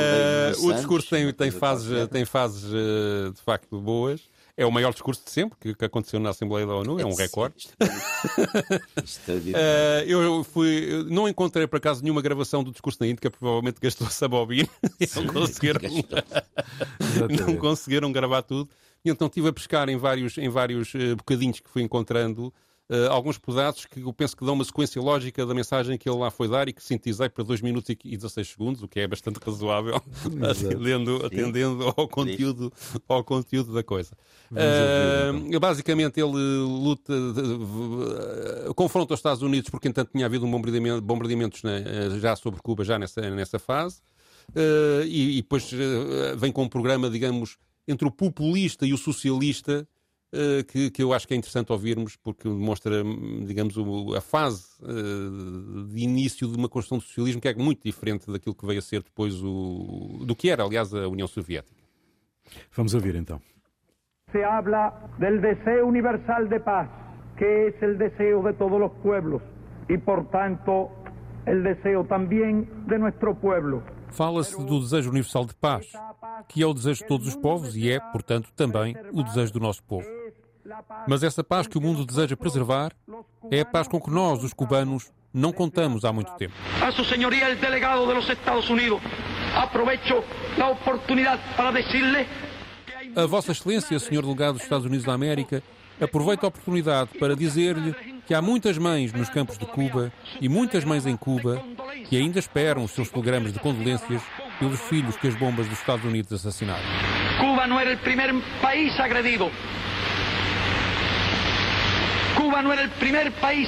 [0.58, 4.22] Uh, o discurso tem, tem fases, tem fases uh, de facto boas.
[4.58, 7.14] É o maior discurso de sempre que, que aconteceu na Assembleia da ONU, é um
[7.14, 7.70] recorde.
[9.52, 14.26] uh, eu fui, não encontrei por acaso nenhuma gravação do discurso na Índica, provavelmente gastou-se
[14.26, 14.68] a bobina
[15.00, 15.82] e não conseguiram,
[17.48, 18.68] não conseguiram gravar tudo.
[19.06, 22.52] E então estive a pescar em vários, em vários uh, bocadinhos que fui encontrando
[22.90, 26.18] uh, alguns pedaços que eu penso que dão uma sequência lógica da mensagem que ele
[26.18, 29.08] lá foi dar e que sintetizei para 2 minutos e 16 segundos, o que é
[29.08, 29.96] bastante razoável,
[30.50, 32.72] atendendo, atendendo ao, conteúdo,
[33.08, 34.12] ao conteúdo da coisa.
[34.52, 41.02] Uh, basicamente, ele luta, uh, confronta os Estados Unidos porque, entanto, tinha havido um bombardeamento,
[41.02, 41.84] bombardeamentos né,
[42.20, 44.02] já sobre Cuba, já nessa, nessa fase.
[44.50, 48.98] Uh, e, e, depois uh, vem com um programa, digamos, entre o populista e o
[48.98, 49.88] socialista,
[50.68, 53.04] que, que, eu acho que é interessante ouvirmos, porque demonstra,
[53.46, 57.82] digamos, o, a fase uh, de início de uma construção do socialismo que é muito
[57.84, 61.82] diferente daquilo que veio a ser depois o, do que era, aliás, a União Soviética.
[62.76, 63.40] Vamos ouvir então.
[64.32, 66.90] Se habla del deseo universal de paz,
[67.38, 69.42] que es el deseo de todos los pueblos
[69.88, 70.92] y por tanto
[71.46, 73.82] el deseo también de nuestro pueblo.
[74.10, 75.86] Fala-se do desejo universal de paz,
[76.48, 79.60] que é o desejo de todos os povos e é, portanto, também o desejo do
[79.60, 80.17] nosso povo.
[81.08, 82.92] Mas essa paz que o mundo deseja preservar
[83.50, 86.54] é a paz com que nós, os cubanos, não contamos há muito tempo.
[86.82, 89.00] A Sua Senhoria, o delegado dos Estados Unidos,
[89.56, 90.24] aproveito
[90.60, 92.28] a oportunidade para dizer-lhe.
[93.16, 95.64] A Vossa Excelência, Senhor Delegado dos Estados Unidos da América,
[96.00, 100.84] aproveito a oportunidade para dizer-lhe que há muitas mães nos campos de Cuba e muitas
[100.84, 101.64] mães em Cuba
[102.10, 104.22] que ainda esperam os seus telegramas de condolências
[104.60, 106.84] pelos filhos que as bombas dos Estados Unidos assassinaram.
[107.40, 109.52] Cuba não era o primeiro país agredido
[112.38, 113.68] Cuba no era el primer país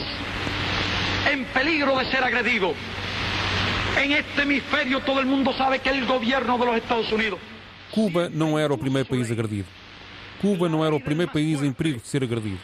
[1.31, 2.75] en peligro de ser agredido.
[3.97, 7.39] En este hemisferio todo el mundo sabe que el gobierno de los Estados Unidos.
[7.91, 9.67] Cuba não era o primeiro país agredido.
[10.39, 12.59] Cuba não era o primeiro país em perigo de ser agredido.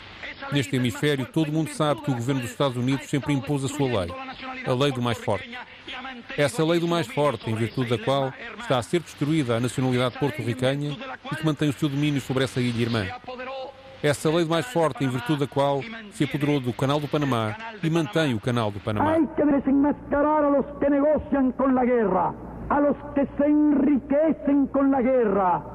[0.52, 4.02] Neste hemisfério, todo mundo sabe que o governo dos Estados Unidos sempre impôs a sua
[4.02, 4.14] lei,
[4.66, 5.50] a lei do mais forte.
[6.38, 10.20] Essa lei do mais forte, em virtude da qual está a ser destruída a nacionalidade
[10.20, 10.96] porto-ricanha
[11.32, 13.08] e que mantém o seu domínio sobre essa ilha irmã.
[14.06, 17.90] Essa lei mais forte, em virtude da qual se apoderou do Canal do Panamá e
[17.90, 19.16] mantém o Canal do Panamá.
[19.36, 20.86] Que desenmascarar a los que
[21.86, 22.36] guerra,
[22.70, 25.75] a los que se enriquecen con la guerra.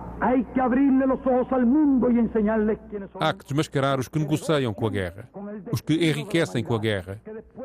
[3.18, 5.28] Há que desmascarar os que negociam com a guerra,
[5.72, 7.18] os que enriquecem com a guerra.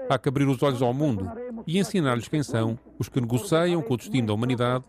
[0.09, 1.29] Há que abrir os olhos ao mundo
[1.67, 4.85] e ensinar-lhes quem são os que negociam com o destino da humanidade,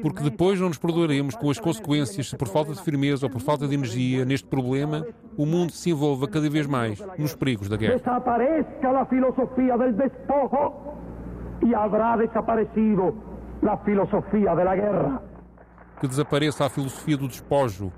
[0.00, 3.40] porque depois não nos perdoaremos com as consequências se, por falta de firmeza ou por
[3.40, 5.04] falta de energia neste problema,
[5.36, 7.96] o mundo se envolva cada vez mais nos perigos da guerra.
[7.96, 10.96] Desapareça a filosofia del despojo
[11.62, 13.14] y habrá desaparecido
[13.60, 15.22] la filosofía de la guerra.
[16.02, 17.92] Que desapareça a filosofia do despojo.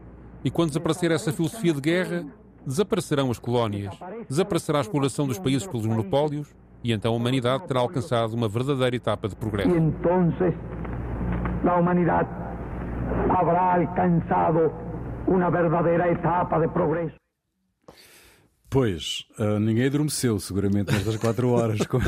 [0.45, 2.27] E quando desaparecer essa filosofia de guerra,
[2.67, 7.81] desaparecerão as colónias, desaparecerá a exploração dos países pelos monopólios e então a humanidade terá
[7.81, 9.71] alcançado uma verdadeira etapa de progresso.
[9.71, 10.53] Y entonces
[11.65, 12.27] la humanidad
[13.31, 14.71] habrá alcanzado
[15.27, 17.24] una verdadera etapa de progreso.
[18.75, 22.01] Pois, uh, ninguém adormeceu seguramente nestas quatro horas com,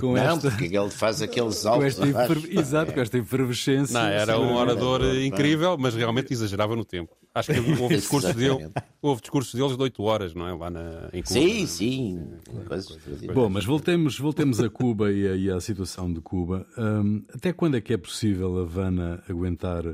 [0.00, 0.50] com Não, esta.
[0.50, 1.86] porque ele faz aqueles Com altos.
[1.86, 2.58] esta efer...
[2.58, 3.92] Exato, com esta efervescência.
[3.94, 7.16] Não, era um orador incrível, mas realmente exagerava no tempo.
[7.32, 8.68] Acho que houve discursos dele,
[9.00, 10.52] houve discursos deles de 8 horas, não é?
[10.54, 11.38] Lá na, em Cuba.
[11.40, 12.28] Sim, sim.
[12.66, 12.98] Coisas-
[13.32, 16.66] Bom, mas voltemos, voltemos a Cuba e, a, e à situação de Cuba.
[16.76, 19.84] Hum, até quando é que é possível a Havana aguentar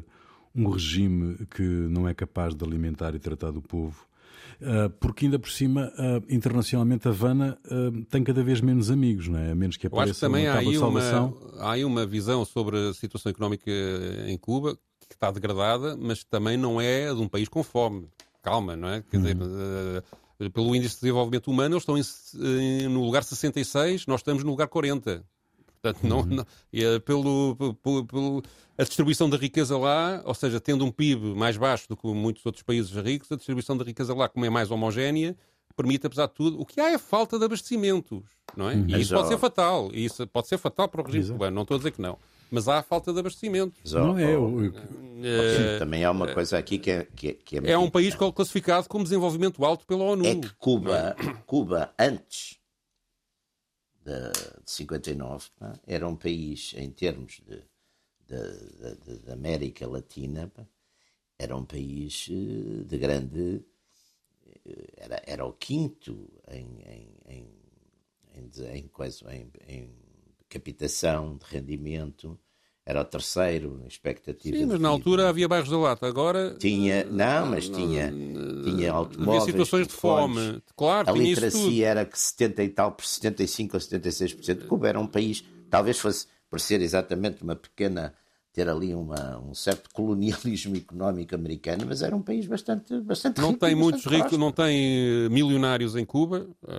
[0.56, 4.06] um regime que não é capaz de alimentar e tratar do povo?
[4.64, 9.28] Uh, porque ainda por cima, uh, internacionalmente, a Havana uh, tem cada vez menos amigos,
[9.28, 9.50] não é?
[9.50, 11.36] A menos que Eu acho apareça que também uma há aí de uma, salvação.
[11.58, 13.70] há aí uma visão sobre a situação económica
[14.26, 14.74] em Cuba
[15.08, 18.08] que está degradada, mas também não é de um país com fome.
[18.42, 19.02] Calma, não é?
[19.10, 19.36] Quer dizer,
[20.40, 24.50] eh, pelo índice de desenvolvimento humano, eles estão em- no lugar 66, nós estamos no
[24.50, 25.22] lugar 40.
[25.84, 28.42] Portanto, não, não- e, eh, pelo, pelo- pelo-
[28.78, 32.44] a distribuição da riqueza lá, ou seja, tendo um PIB mais baixo do que muitos
[32.46, 35.36] outros países ricos, a distribuição da riqueza lá, como é mais homogénea,
[35.76, 38.22] permite, apesar de tudo, o que há é falta de abastecimentos,
[38.56, 38.76] não é?
[38.76, 41.62] E isso pode ser fatal, e isso pode ser fatal para o regime cubano, não
[41.62, 42.16] estou a dizer que não.
[42.50, 43.92] Mas há falta de abastecimentos.
[43.92, 44.32] Não é?
[45.22, 48.88] Eh, Também há uma coisa aqui que é, que é, que É um país classificado
[48.88, 50.24] como desenvolvimento alto pela ONU.
[50.24, 51.16] É que Cuba,
[51.46, 52.58] Cuba antes
[54.04, 54.32] de,
[54.64, 57.62] de 59, pá, era um país, em termos de,
[59.22, 60.52] de América Latina,
[61.38, 63.64] era um país eh, de grande.
[64.66, 67.48] eh, Era, era o quinto em, em, em,
[68.34, 68.88] em, em,
[69.30, 69.90] em- em
[70.48, 72.38] captação de rendimento,
[72.86, 74.56] era o terceiro expectativa.
[74.56, 76.06] Sim, mas na altura havia bairros da lata.
[76.06, 78.12] Agora Tinha, não, mas tinha,
[78.62, 79.28] tinha automóveis.
[79.28, 80.62] havia situações de fome.
[80.76, 84.66] Claro, A literacia era que 70 e tal, por 75 ou 76%.
[84.66, 88.14] Cuba era um país, talvez fosse por ser exatamente uma pequena,
[88.52, 93.48] ter ali uma, um certo colonialismo económico americano, mas era um país bastante, bastante Não
[93.48, 93.60] rico.
[93.66, 96.46] tem muitos ricos, não tem eh, milionários em Cuba.
[96.68, 96.74] eh,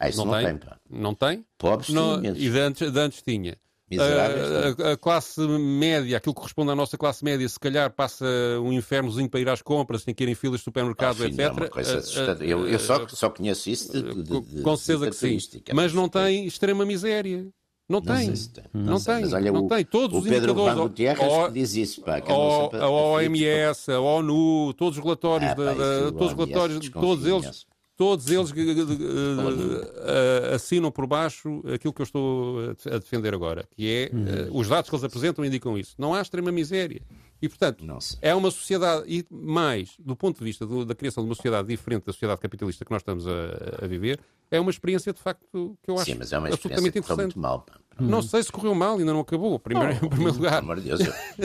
[0.00, 0.78] Ah, isso não tem, pá.
[0.90, 1.44] Não tem?
[1.58, 3.56] Pobres Não, tinha, e de antes, de antes tinha.
[3.88, 7.90] Miseráveis, A, a- a classe média, aquilo que corresponde à nossa classe média, se calhar
[7.92, 8.24] passa
[8.60, 11.38] um infernozinho para ir às compras, tem que ir em filas de supermercado, Enfim, etc.
[11.40, 12.44] é uma coisa Eh, assustadora.
[12.46, 15.38] eh, Eu, eu só, eh, só conheço isso de, de, com certeza que sim.
[15.72, 16.46] Mas não tem.
[16.46, 17.46] extrema miséria.
[17.88, 18.34] Não Não tem.
[18.34, 18.64] se tem.
[18.74, 19.22] Não sei, tem.
[19.26, 19.84] mas olha, não o- tem.
[19.84, 20.74] Todos o os Pedro indicadores.
[20.76, 25.04] Van Gutierrez que diz isso, pá, que sempre a aflitos, OMS, a ONU, todos os
[25.04, 27.66] relatórios, Ah, da- pá, da- todos os relatórios, todos eles.
[27.96, 28.54] Todos eles eh,
[30.50, 32.58] eh, assinam por baixo aquilo que eu estou
[32.90, 34.58] a defender agora, que é Uhum.
[34.60, 35.94] os dados que eles apresentam indicam isso.
[35.98, 37.00] Não há extrema miséria.
[37.40, 38.18] E, portanto, Não sei.
[38.22, 41.68] é uma sociedade, e mais, do ponto de vista do- da criação de uma sociedade
[41.68, 44.18] diferente da sociedade capitalista que nós estamos a, a viver,
[44.50, 47.38] é uma experiência, de facto, que eu acho Sim, mas é uma absolutamente interessante.
[47.38, 47.60] mal.
[47.60, 47.74] pá.
[47.98, 50.60] Não sei se correu mal, ainda não acabou, primeiro, em primeiro lugar.
[50.60, 51.00] Pelo de Deus,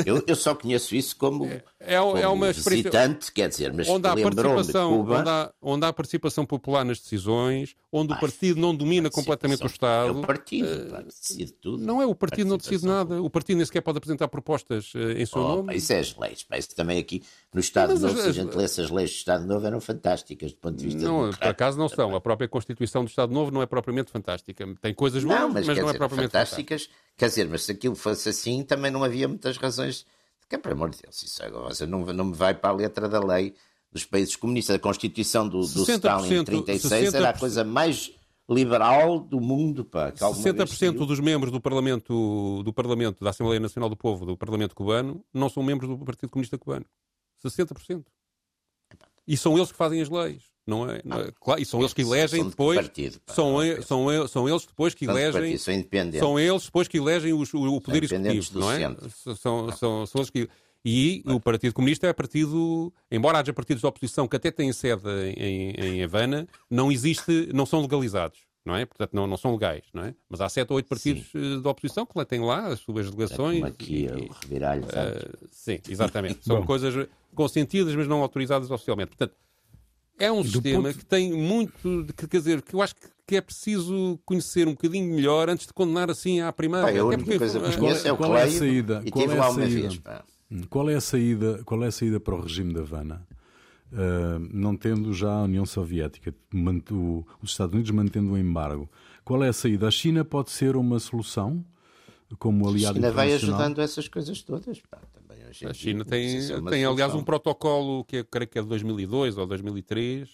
[0.06, 1.46] eu, eu, só conheço isso como,
[1.80, 5.20] É, como é uma visitante, quer dizer, mas onde há, participação, Cuba.
[5.20, 9.64] onde, há, onde há participação popular nas decisões, onde o partido não domina completamente o
[9.64, 10.20] É Estado.
[10.20, 11.86] o partido, pá, decide tudo.
[11.86, 13.22] Não é, o partido não decide nada.
[13.22, 15.76] O partido nem sequer pode apresentar propostas eh, em seu Oh, nome.
[15.78, 16.44] isso é as leis.
[16.44, 19.16] Pá, isso também aqui no Estado Novo, as- se a gente lê essas leis do
[19.16, 22.16] Estado Novo, eram fantásticas do ponto de vista Não, por acaso não são.
[22.16, 24.66] A própria Constituição do Estado Novo não é propriamente fantástica.
[24.82, 26.76] Tem coisas boas, Não, mas, mas, não é dizer, propriamente fantástica.
[26.78, 26.96] fantásticas.
[27.18, 30.06] Quer dizer, mas se aquilo fosse assim, também não havia muitas razões.
[30.50, 33.20] Que, pelo amor de Deus, isso agora não, não me vai para a letra da
[33.24, 33.54] lei
[33.92, 34.76] dos países comunistas.
[34.76, 37.40] A Constituição do, do 60%, Stalin de 36 era a 60%.
[37.40, 38.12] coisa mais
[38.50, 39.86] liberal do mundo.
[39.86, 41.06] Pá, que alguma vez 60% saiu.
[41.06, 45.48] dos membros do Parlamento, do Parlamento, da Assembleia Nacional do Povo, do Parlamento cubano, não
[45.50, 46.86] são membros do Partido Comunista Cubano.
[47.50, 48.04] 60%.
[49.28, 50.44] E são eles que fazem as leis.
[50.66, 51.02] Não é?
[51.04, 51.32] Não é?
[51.40, 52.80] Claro, e são eles que elegem depois.
[52.80, 53.34] partido, pá?
[53.34, 55.32] São, são, são eles depois que elegem.
[55.42, 55.60] partido,
[56.20, 58.80] são eles depois que elegem os- o, poder executivo, não é?
[59.38, 60.50] São, são, são eles que.
[60.84, 65.04] E o Partido Comunista é partido, embora haja partidos de oposição que até têm sede
[65.38, 68.86] em, em Havana, não existe, não são legalizados, não é?
[68.86, 70.14] Portanto, não, não são legais, não é?
[70.30, 73.10] Mas há sete ou oito partidos eh, de oposição que lá têm lá as suas
[73.10, 73.60] delegações.
[73.60, 74.84] Como aqui, e- o reviralho.
[74.84, 76.40] Uh, sim, exatamente.
[76.46, 79.10] São coisas consentidas, mas não autorizadas oficialmente.
[79.16, 79.36] Portanto,
[80.20, 82.04] é um sistema ponto- que tem muito.
[82.04, 85.50] de- que- quer dizer, que eu acho que, que é preciso conhecer um bocadinho melhor
[85.50, 86.92] antes de condenar assim à primeira.
[86.92, 89.02] Eu a única porque, coisa que conheço é o qual é a Cleio saída?
[89.06, 89.82] e Qual é a lá uma saída?
[89.82, 89.98] vez.
[90.00, 90.24] Pá.
[90.70, 93.26] Qual é a saída, qual é a saída para o regime da Havana?
[93.92, 96.34] Uh, não tendo já a União Soviética,
[96.92, 98.90] o- os Estados Unidos mantendo o embargo.
[99.24, 99.88] Qual é a saída?
[99.88, 101.66] A China pode ser uma solução?
[102.40, 104.80] como aliado A China vai ajudando essas coisas todas.
[104.90, 108.68] Pá, também a China tem, tem aliás, um protocolo que eu creio que é de
[108.70, 110.30] 2002 ou 2003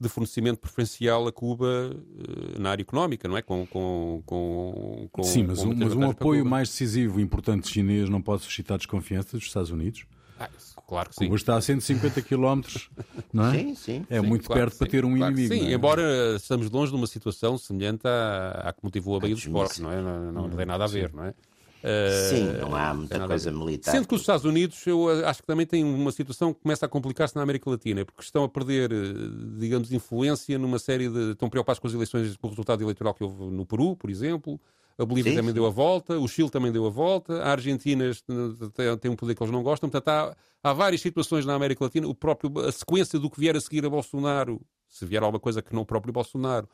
[0.00, 3.42] de fornecimento preferencial a Cuba uh, na área económica, não é?
[3.42, 8.08] Com, com, com, com Sim, mas um, mas um apoio mais decisivo e importante chinês
[8.08, 10.04] não pode suscitar desconfiança dos Estados Unidos?
[10.38, 10.48] Ah,
[10.86, 11.24] claro que sim.
[11.24, 12.62] Cuba está a 150 km,
[13.32, 13.52] não é?
[13.52, 14.06] Sim, sim.
[14.08, 15.54] É sim, muito claro perto para ter um claro inimigo.
[15.54, 15.72] Sim, é?
[15.72, 19.78] embora estamos longe de uma situação semelhante à, à que motivou a Baía dos Portos,
[19.80, 20.00] não é?
[20.00, 21.34] Não, não, não tem nada a ver, não é?
[22.28, 23.92] Sim, não há muita coisa militar.
[23.92, 26.88] Sendo que os Estados Unidos, eu acho que também têm uma situação que começa a
[26.88, 28.90] complicar-se na América Latina, porque estão a perder,
[29.58, 31.32] digamos, influência numa série de.
[31.32, 34.60] estão preocupados com as eleições, com o resultado eleitoral que houve no Peru, por exemplo.
[34.98, 38.04] A Bolívia sim, também deu a volta, o Chile também deu a volta, a Argentina
[39.00, 39.88] tem um poder que eles não gostam.
[39.88, 42.08] Portanto, há, há várias situações na América Latina.
[42.08, 45.62] O próprio, a sequência do que vier a seguir a Bolsonaro, se vier alguma coisa
[45.62, 46.68] que não o próprio Bolsonaro,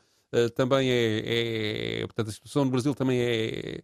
[0.55, 2.07] também é, é.
[2.07, 3.81] Portanto, a situação no Brasil também é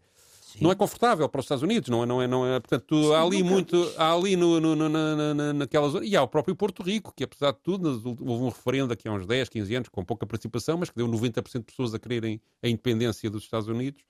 [0.51, 0.65] Sim.
[0.65, 2.05] não é confortável para os Estados Unidos, não é?
[2.05, 5.53] Não é, não é portanto, Sim, há ali muito, há ali no, no, no, na,
[5.53, 8.91] naquela zona, e há o próprio Porto Rico, que apesar de tudo, houve um referendo
[8.91, 11.93] aqui há uns 10, 15 anos, com pouca participação, mas que deu 90% de pessoas
[11.93, 14.03] a quererem a independência dos Estados Unidos,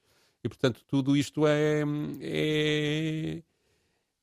[0.44, 1.84] e portanto tudo isto é,
[2.22, 3.44] é,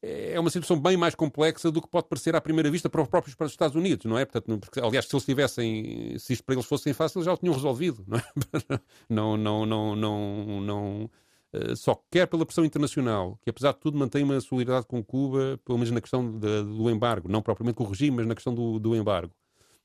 [0.02, 3.08] é uma situação bem mais complexa do que pode parecer à primeira vista para os
[3.08, 4.24] próprios para os Estados Unidos, não é?
[4.24, 7.54] Portanto, porque, aliás, se eles tivessem, se isto para eles fosse fácil, já o tinham
[7.54, 8.22] resolvido, não é?
[9.08, 11.10] Não, não, não, não, não
[11.52, 15.58] eh, só quer pela pressão internacional, que apesar de tudo mantém uma solidariedade com Cuba,
[15.64, 18.54] pelo menos na questão de, do embargo, não propriamente com o regime, mas na questão
[18.54, 19.32] do, do embargo.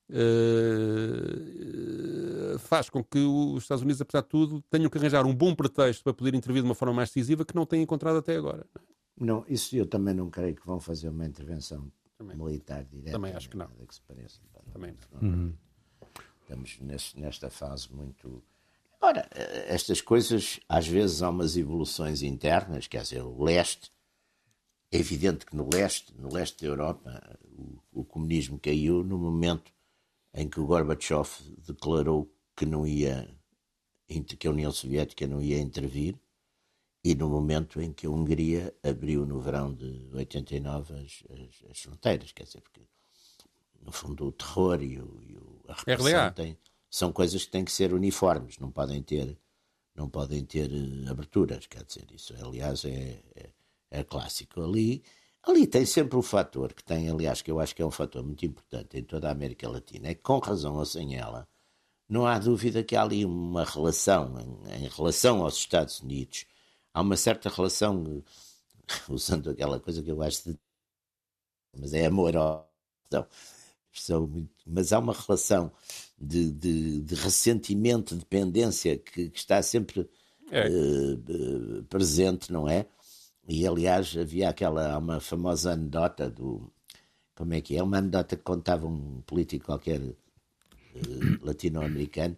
[0.10, 1.54] Uh,
[2.60, 6.04] faz com que os Estados Unidos, apesar de tudo, tenham que arranjar um bom pretexto
[6.04, 8.66] para poder intervir de uma forma mais decisiva que não têm encontrado até agora.
[9.20, 12.38] Não, isso eu também não creio que vão fazer uma intervenção também.
[12.38, 13.12] militar direta.
[13.12, 13.68] Também acho que não.
[13.68, 14.39] Que se pareça.
[14.72, 15.22] Também não.
[15.22, 15.54] Uhum.
[16.42, 18.44] Estamos nesse, nesta fase muito
[19.04, 19.28] Ora,
[19.68, 23.92] estas coisas, às vezes há umas evoluções internas, quer dizer, o leste,
[24.89, 29.74] é evidente que no leste, no leste da Europa, o, o comunismo caiu no momento
[30.34, 31.30] em que o Gorbachev
[31.65, 33.30] declarou que não ia,
[34.08, 36.19] que a União Soviética não ia intervir,
[37.04, 41.80] e no momento em que a Hungria abriu no verão de 89 as, as, as
[41.80, 42.82] fronteiras, quer dizer, porque
[43.82, 46.58] no fundo o terror e, o, e a repressão têm
[46.93, 49.36] são coisas que têm que ser uniformes, não podem ter,
[49.96, 53.50] não podem ter uh, aberturas, quer dizer, isso aliás é, é,
[53.89, 54.62] é, clássico.
[54.62, 55.04] Ali,
[55.43, 58.23] ali tem sempre o fator que tem, aliás, que eu acho que é um fator
[58.23, 61.47] muito importante em toda a América Latina, é que com razão ou sem ela,
[62.08, 66.45] não há dúvida que há ali uma relação, em, em relação aos Estados Unidos,
[66.93, 68.23] há uma certa relação,
[69.10, 70.60] usando aquela coisa que eu acho de.
[71.77, 72.71] Mas é amor ao.
[73.08, 73.27] Então,
[74.65, 75.71] mas há uma relação
[76.19, 80.10] de, de, de ressentimento, de dependência que, que está sempre
[80.51, 80.67] é.
[80.67, 82.88] uh, presente, não é?
[83.47, 86.71] E aliás havia aquela uma famosa anedota do
[87.36, 87.84] como é que é?
[87.84, 90.15] Uma anedota que contava um político qualquer uh,
[91.41, 92.38] latino-americano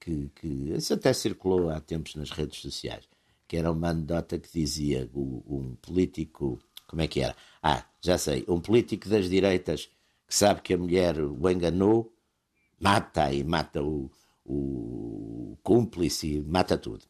[0.00, 3.08] que, que isso até circulou há tempos nas redes sociais,
[3.48, 7.34] que era uma anedota que dizia o, um político, como é que era?
[7.62, 9.86] Ah, já sei, um político das direitas
[10.26, 12.12] que sabe que a mulher o enganou
[12.80, 14.10] mata e mata o,
[14.44, 17.04] o cúmplice, mata tudo.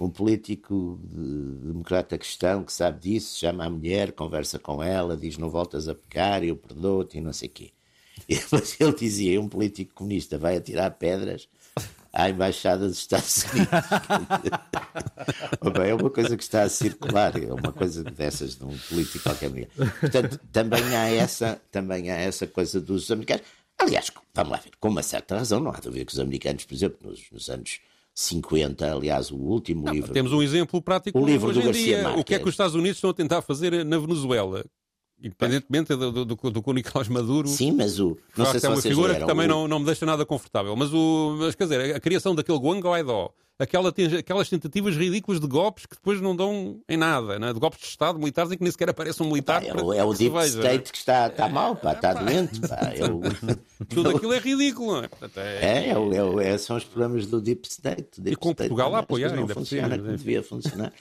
[0.00, 5.36] Um político de, democrata cristão que sabe disso, chama a mulher, conversa com ela, diz
[5.36, 7.70] não voltas a pecar, eu perdoo-te e não sei o quê.
[8.28, 11.46] E depois ele dizia, um político comunista vai atirar pedras
[12.10, 13.68] à Embaixada dos Estados Unidos.
[15.86, 19.50] é uma coisa que está a circular, é uma coisa dessas de um político qualquer.
[20.00, 23.44] Portanto, também há essa, também há essa coisa dos americanos.
[23.78, 26.74] Aliás, vamos lá ver, com uma certa razão, não há ver que os americanos, por
[26.74, 27.80] exemplo, nos, nos anos
[28.18, 30.10] 50, aliás, o último não, livro.
[30.10, 32.02] Temos um exemplo prático o livro do em dia.
[32.02, 32.20] Marques.
[32.22, 34.64] O que é que os Estados Unidos estão a tentar fazer na Venezuela?
[35.22, 37.48] Independentemente do, do, do, do Nicolás Maduro.
[37.48, 38.18] Sim, mas o.
[38.36, 39.48] Não sei se é uma figura que também o...
[39.48, 40.76] não, não me deixa nada confortável.
[40.76, 45.46] Mas, o, mas quer dizer, a criação daquele Guan Guaidó, aquela, aquelas tentativas ridículas de
[45.46, 47.52] golpes que depois não dão em nada, né?
[47.52, 49.62] de golpes de Estado militares em que nem sequer aparece um militar.
[49.62, 50.90] Pá, é, o, é o Deep veja, State né?
[50.92, 52.60] que está, está mal, pá, está doente.
[52.60, 53.20] Pá, é o...
[53.88, 55.02] Tudo aquilo é ridículo.
[55.02, 55.08] É?
[55.36, 58.20] É, é, é, são os problemas do Deep State.
[58.20, 60.92] Deep e com State, Portugal a apoiar, não ainda funciona como devia funcionar.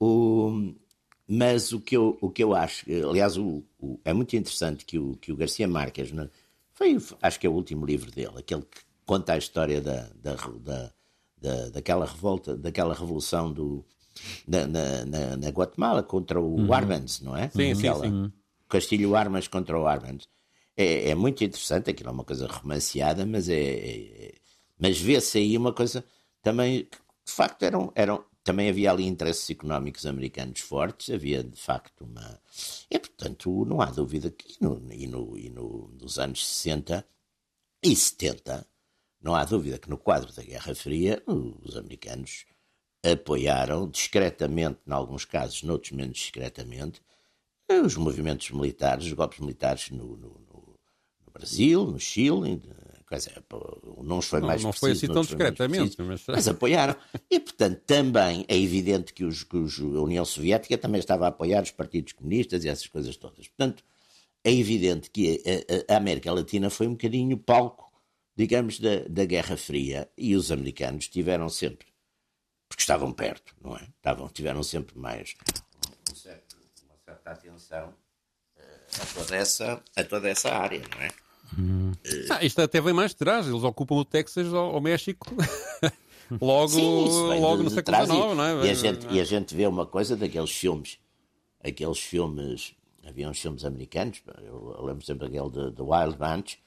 [0.00, 0.72] o,
[1.34, 4.98] mas o que eu, o que eu acho, aliás, o, o, é muito interessante que
[4.98, 6.28] o, que o Garcia Marques, né,
[6.74, 10.34] foi, acho que é o último livro dele, aquele que conta a história da, da,
[10.34, 10.92] da,
[11.40, 13.82] da daquela revolta, daquela revolução do,
[14.46, 16.72] na, na, na, Guatemala contra o uhum.
[16.72, 17.48] Arbenz, não é?
[17.48, 18.32] Sim, aquela, sim, sim.
[18.68, 20.28] Castilho Armas contra o Arbenz.
[20.76, 24.34] É, é, muito interessante, aquilo é uma coisa romanceada, mas é, é
[24.78, 26.04] mas vê-se aí uma coisa
[26.42, 31.56] também que de facto eram, eram também havia ali interesses económicos americanos fortes, havia de
[31.56, 32.40] facto uma.
[32.90, 37.06] E, portanto, não há dúvida que no, e, no, e no, nos anos 60
[37.82, 38.66] e 70,
[39.20, 42.44] não há dúvida que no quadro da Guerra Fria, os americanos
[43.04, 47.00] apoiaram discretamente, em alguns casos, noutros menos discretamente,
[47.84, 52.60] os movimentos militares, os golpes militares no, no, no Brasil, no Chile,
[53.12, 53.44] Quer dizer,
[54.02, 56.24] não foi mais Não, não foi assim tão discretamente, mas...
[56.26, 56.48] mas...
[56.48, 56.96] apoiaram.
[57.30, 61.28] E, portanto, também é evidente que, os, que os, a União Soviética também estava a
[61.28, 63.48] apoiar os partidos comunistas e essas coisas todas.
[63.48, 63.84] Portanto,
[64.42, 65.42] é evidente que
[65.88, 67.92] a, a América Latina foi um bocadinho palco,
[68.34, 71.88] digamos, da, da Guerra Fria e os americanos tiveram sempre,
[72.66, 73.82] porque estavam perto, não é?
[73.94, 75.34] Estavam, tiveram sempre mais
[76.10, 76.56] um certo,
[76.86, 77.94] uma certa atenção
[78.56, 81.10] eh, a toda, essa, a toda essa área, não é?
[81.58, 81.92] Hum.
[82.30, 83.46] Ah, isto até vem mais de trás.
[83.46, 85.26] Eles ocupam o Texas ao, México
[86.40, 88.66] logo, Sim, logo no século XIX, não é?
[88.66, 90.98] E a, gente, e a gente vê uma coisa daqueles filmes,
[91.62, 92.74] aqueles filmes,
[93.06, 96.58] havia uns filmes americanos, eu, eu lembro sempre aquele de, de Wild Bunch,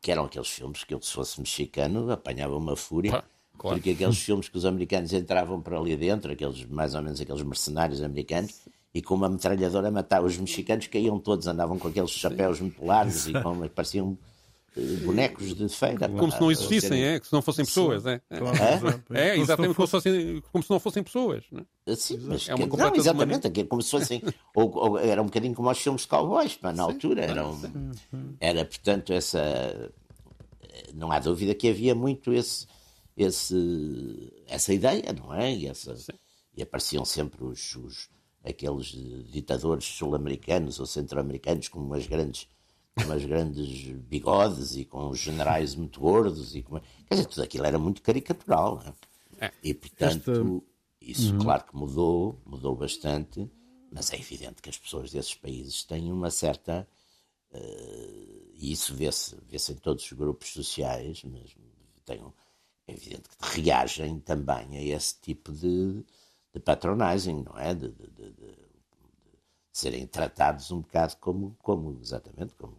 [0.00, 3.22] que eram aqueles filmes que eu, se fosse mexicano, apanhava uma fúria.
[3.56, 3.76] Claro.
[3.76, 7.42] Porque aqueles filmes que os americanos entravam para ali dentro, aqueles mais ou menos aqueles
[7.42, 8.60] mercenários americanos,
[8.94, 10.22] e com uma metralhadora matar.
[10.22, 14.18] Os mexicanos caíam todos, andavam com aqueles chapéus muito largos e com, pareciam
[14.76, 16.08] eh, bonecos de feira.
[16.08, 17.20] Como se não existissem, é?
[17.20, 18.20] Que se não fossem pessoas, é?
[18.28, 21.44] Claro, é, é exatamente como, fossem, como se não fossem pessoas.
[21.50, 21.96] Não é?
[21.96, 23.66] Sim, mas é uma que, não, exatamente, uma...
[23.66, 24.22] como se fossem.
[24.54, 27.22] ou, ou, era um bocadinho como os filmes de cowboys, mas na altura.
[27.22, 27.92] Era, um,
[28.40, 29.92] era, portanto, essa.
[30.94, 32.66] Não há dúvida que havia muito esse,
[33.16, 35.52] esse, essa ideia, não é?
[35.52, 35.94] E, essa,
[36.56, 38.08] e apareciam sempre os, os
[38.44, 38.86] aqueles
[39.30, 42.48] ditadores sul-americanos ou centro-americanos com umas grandes,
[43.04, 46.54] umas grandes bigodes e com generais muito gordos.
[46.54, 46.80] E com...
[46.80, 48.82] Quer dizer, tudo aquilo era muito caricatural.
[49.38, 49.46] É?
[49.46, 49.52] É.
[49.62, 50.64] E, portanto, Esta...
[51.00, 51.38] isso, uhum.
[51.40, 53.50] claro que mudou, mudou bastante,
[53.90, 56.86] mas é evidente que as pessoas desses países têm uma certa.
[57.52, 61.54] Uh, e isso vê-se vê, em todos os grupos sociais, mas
[62.04, 62.22] tem,
[62.86, 66.04] é evidente que reagem também a esse tipo de,
[66.52, 67.74] de patronagem, não é?
[67.74, 68.62] De, de, de, de,
[69.72, 72.76] serem tratados um bocado como, como exatamente como,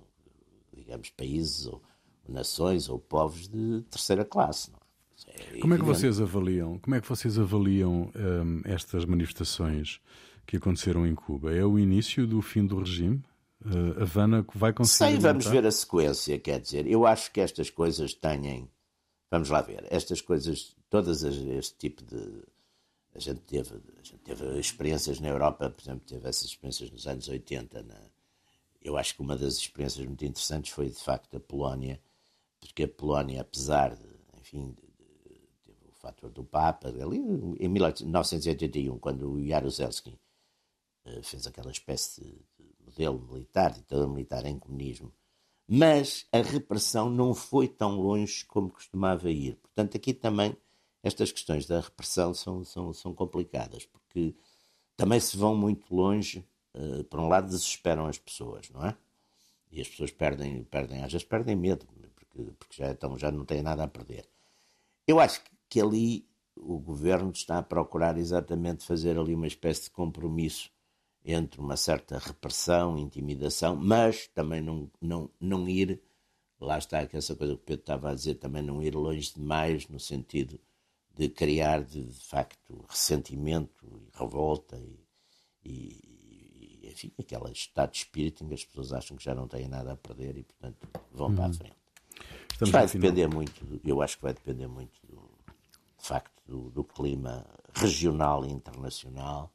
[0.72, 1.82] digamos, países ou
[2.28, 4.72] nações ou povos de terceira classe.
[4.72, 4.80] Não
[5.28, 5.58] é?
[5.58, 6.78] é como é que vocês avaliam?
[6.80, 10.00] Como é que vocês avaliam hum, estas manifestações
[10.46, 11.54] que aconteceram em Cuba?
[11.54, 13.24] É o início do fim do regime?
[13.66, 15.12] Uh, Havana vai conseguir.
[15.12, 18.70] Sei, vamos ver a sequência, quer dizer, eu acho que estas coisas têm.
[19.32, 22.44] Vamos lá ver, estas coisas, todas este tipo de
[23.16, 27.08] a gente teve, a gente teve experiências na Europa, por exemplo, teve essas experiências nos
[27.08, 27.84] anos 80.
[27.84, 27.96] Na,
[28.82, 32.02] eu acho que uma das experiências muito interessantes foi, de facto, a Polónia,
[32.60, 34.08] porque a Polónia, apesar de,
[34.40, 34.76] enfim,
[35.64, 37.18] teve o fator do Papa, ali
[37.60, 40.18] em 1981, quando o Jaruzelski
[41.06, 42.36] uh, fez aquela espécie de,
[42.86, 45.12] modelo militar, ditadura militar em comunismo,
[45.68, 49.56] mas a repressão não foi tão longe como costumava ir.
[49.56, 50.56] Portanto, aqui também
[51.04, 54.34] estas questões da repressão são, são, são complicadas, porque
[54.96, 56.48] também se vão muito longe.
[56.74, 58.98] Uh, por um lado, desesperam as pessoas, não é?
[59.72, 61.86] E as pessoas perdem, perdem às vezes perdem medo,
[62.16, 64.28] porque, porque já, já não têm nada a perder.
[65.06, 66.26] Eu acho que, que ali
[66.56, 70.72] o governo está a procurar exatamente fazer ali uma espécie de compromisso
[71.26, 76.02] entre uma certa repressão, intimidação, mas também não, não, não ir,
[76.60, 79.88] lá está essa coisa que o Pedro estava a dizer, também não ir longe demais
[79.88, 80.60] no sentido
[81.16, 85.00] de criar, de, de facto, ressentimento e revolta e,
[85.64, 89.68] e, enfim, aquele estado de espírito em que as pessoas acham que já não têm
[89.68, 91.54] nada a perder e, portanto, vão para a uhum.
[91.54, 91.78] frente.
[92.52, 95.22] Estamos vai depender muito, eu acho que vai depender muito, do,
[95.98, 99.54] de facto, do, do clima regional e internacional,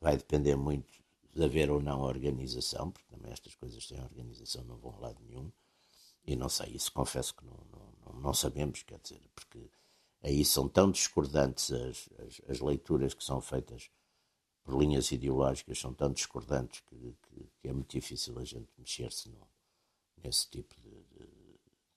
[0.00, 0.98] vai depender muito
[1.34, 5.18] de haver ou não organização, porque também estas coisas sem organização não vão a lado
[5.26, 5.50] nenhum,
[6.26, 9.70] e não sei, isso confesso que não, não, não sabemos, quer dizer, porque
[10.28, 13.90] aí são tão discordantes as, as, as, leituras que são feitas
[14.62, 19.32] por linhas ideológicas, são tão discordantes que, que, que é muito difícil a gente mexer-se
[20.22, 20.90] nesse tipo de.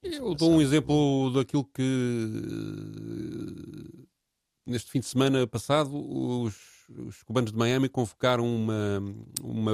[0.10, 1.82] de Eu dou um exemplo daquilo que
[4.66, 6.56] neste fim de semana passado os,
[6.90, 9.02] os cubanos de Miami convocaram uma,
[9.42, 9.72] uma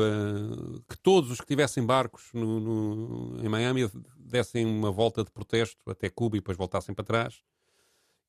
[0.90, 3.88] que todos os que tivessem barcos no, no, em Miami
[4.18, 7.44] dessem uma volta de protesto até Cuba e depois voltassem para trás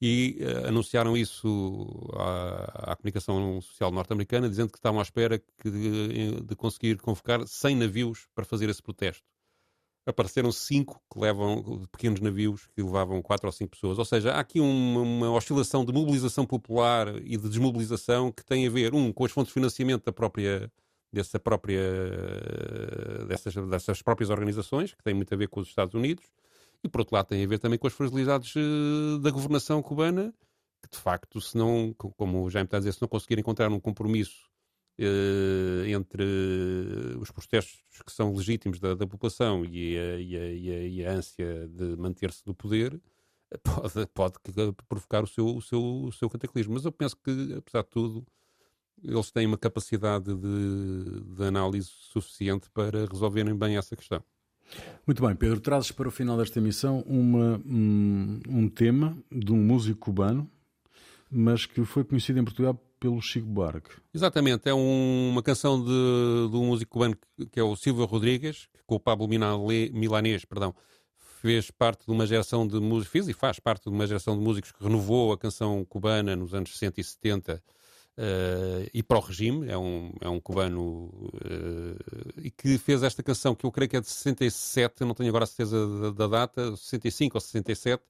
[0.01, 6.41] e uh, anunciaram isso à, à comunicação social norte-americana, dizendo que estavam à espera de,
[6.41, 9.25] de, conseguir convocar 100 navios para fazer esse protesto.
[10.07, 13.99] apareceram cinco que levam pequenos navios que levavam quatro ou cinco pessoas.
[13.99, 18.67] Ou seja, há aqui uma, uma, oscilação de mobilização popular e de desmobilização que tem
[18.67, 20.71] a ver, um, com as fontes de financiamento da própria,
[21.13, 21.83] dessa própria,
[23.27, 26.25] dessas, dessas próprias organizações, que tem muito a ver com os Estados Unidos,
[26.83, 30.33] e por outro lado tem a ver também com as fragilidades eh, da governação cubana,
[30.83, 33.71] que de facto, se não, como o Jaime está a dizer, se não conseguir encontrar
[33.71, 34.49] um compromisso
[34.99, 36.25] eh, entre
[37.21, 41.07] os protestos que são legítimos da, da população e a, e, a, e, a, e
[41.07, 43.01] a, ância de manter-se do poder,
[43.63, 44.39] pode, pode
[44.89, 46.75] provocar o seu, o, seu, o seu cataclismo.
[46.75, 48.27] Mas eu penso que, apesar de tudo,
[49.03, 54.23] eles têm uma capacidade de, de análise suficiente para resolverem bem essa questão.
[55.07, 59.57] Muito bem, Pedro, trazes para o final desta emissão uma, um, um tema de um
[59.57, 60.49] músico cubano,
[61.31, 63.91] mas que foi conhecido em Portugal pelo Chico Buarque.
[64.13, 67.17] Exatamente, é um, uma canção de, de, um músico cubano
[67.51, 70.75] que é o Silvio Rodrigues, que com o Pablo Milanês, perdão,
[71.41, 74.43] fez parte de uma geração de músicos, fez e faz parte de uma geração de
[74.43, 77.63] músicos que renovou a canção cubana nos anos 60 e 70
[78.19, 83.55] uh, e para o regime, é um, é um cubano uh, que fez esta canção
[83.55, 86.27] que eu creio que é de 67, eu não tenho agora a certeza da, da
[86.27, 88.03] data, 65 ou 67,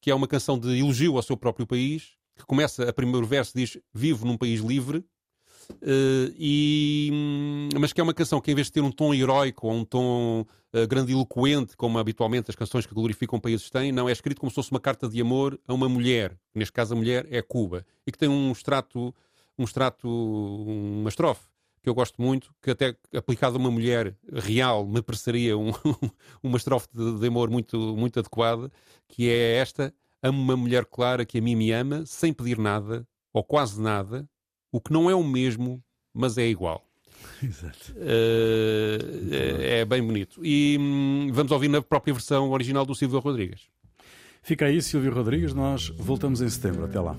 [0.00, 3.52] que é uma canção de elogio ao seu próprio país, que começa, a primeiro verso
[3.54, 8.66] diz Vivo num país livre, uh, e, mas que é uma canção que em vez
[8.66, 10.44] de ter um tom heróico ou um tom
[10.88, 14.72] grandiloquente, como habitualmente as canções que glorificam países têm, não, é escrito como se fosse
[14.72, 18.18] uma carta de amor a uma mulher, neste caso a mulher é Cuba, e que
[18.18, 19.14] tem um extrato,
[19.58, 21.46] um extrato, uma estrofe
[21.82, 25.70] que eu gosto muito, que até aplicado a uma mulher real me pareceria um,
[26.42, 28.72] uma estrofe de, de amor muito, muito adequada,
[29.06, 29.92] que é esta
[30.24, 34.26] Amo uma mulher clara que a mim me ama, sem pedir nada, ou quase nada,
[34.72, 35.84] o que não é o mesmo,
[36.14, 36.82] mas é igual.
[37.44, 37.92] Exato.
[37.92, 40.40] Uh, é, é, bem bonito.
[40.42, 43.68] E hum, vamos ouvir na própria versão original do Silvio Rodrigues.
[44.42, 45.52] Fica aí, Silvio Rodrigues.
[45.52, 46.86] Nós voltamos em setembro.
[46.86, 47.18] Até lá.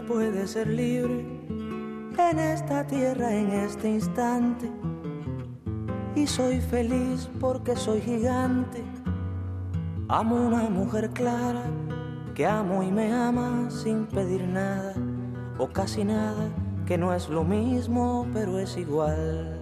[0.00, 1.26] Puede ser libre
[2.16, 4.70] en esta tierra, en este instante.
[6.14, 8.82] Y soy feliz porque soy gigante.
[10.08, 11.64] Amo una mujer clara
[12.34, 14.94] que amo y me ama sin pedir nada
[15.58, 16.48] o casi nada,
[16.86, 19.58] que no es lo mismo, pero es igual.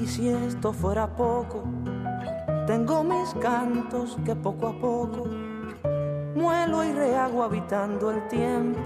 [0.00, 1.64] Y si esto fuera poco,
[2.66, 5.43] tengo mis cantos que poco a poco
[6.66, 8.80] y rehago habitando el tiempo,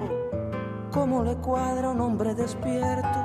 [0.90, 3.24] como le cuadra un hombre despierto.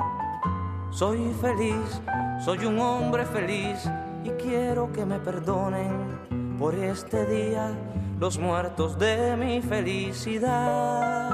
[0.90, 2.00] Soy feliz,
[2.44, 3.90] soy un hombre feliz
[4.22, 7.72] y quiero que me perdonen por este día
[8.20, 11.30] los muertos de mi felicidad.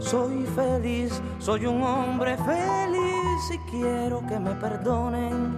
[0.00, 5.56] Soy feliz, soy un hombre feliz y quiero que me perdonen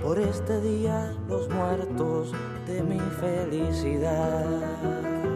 [0.00, 2.32] por este día los muertos
[2.66, 5.31] de mi felicidad.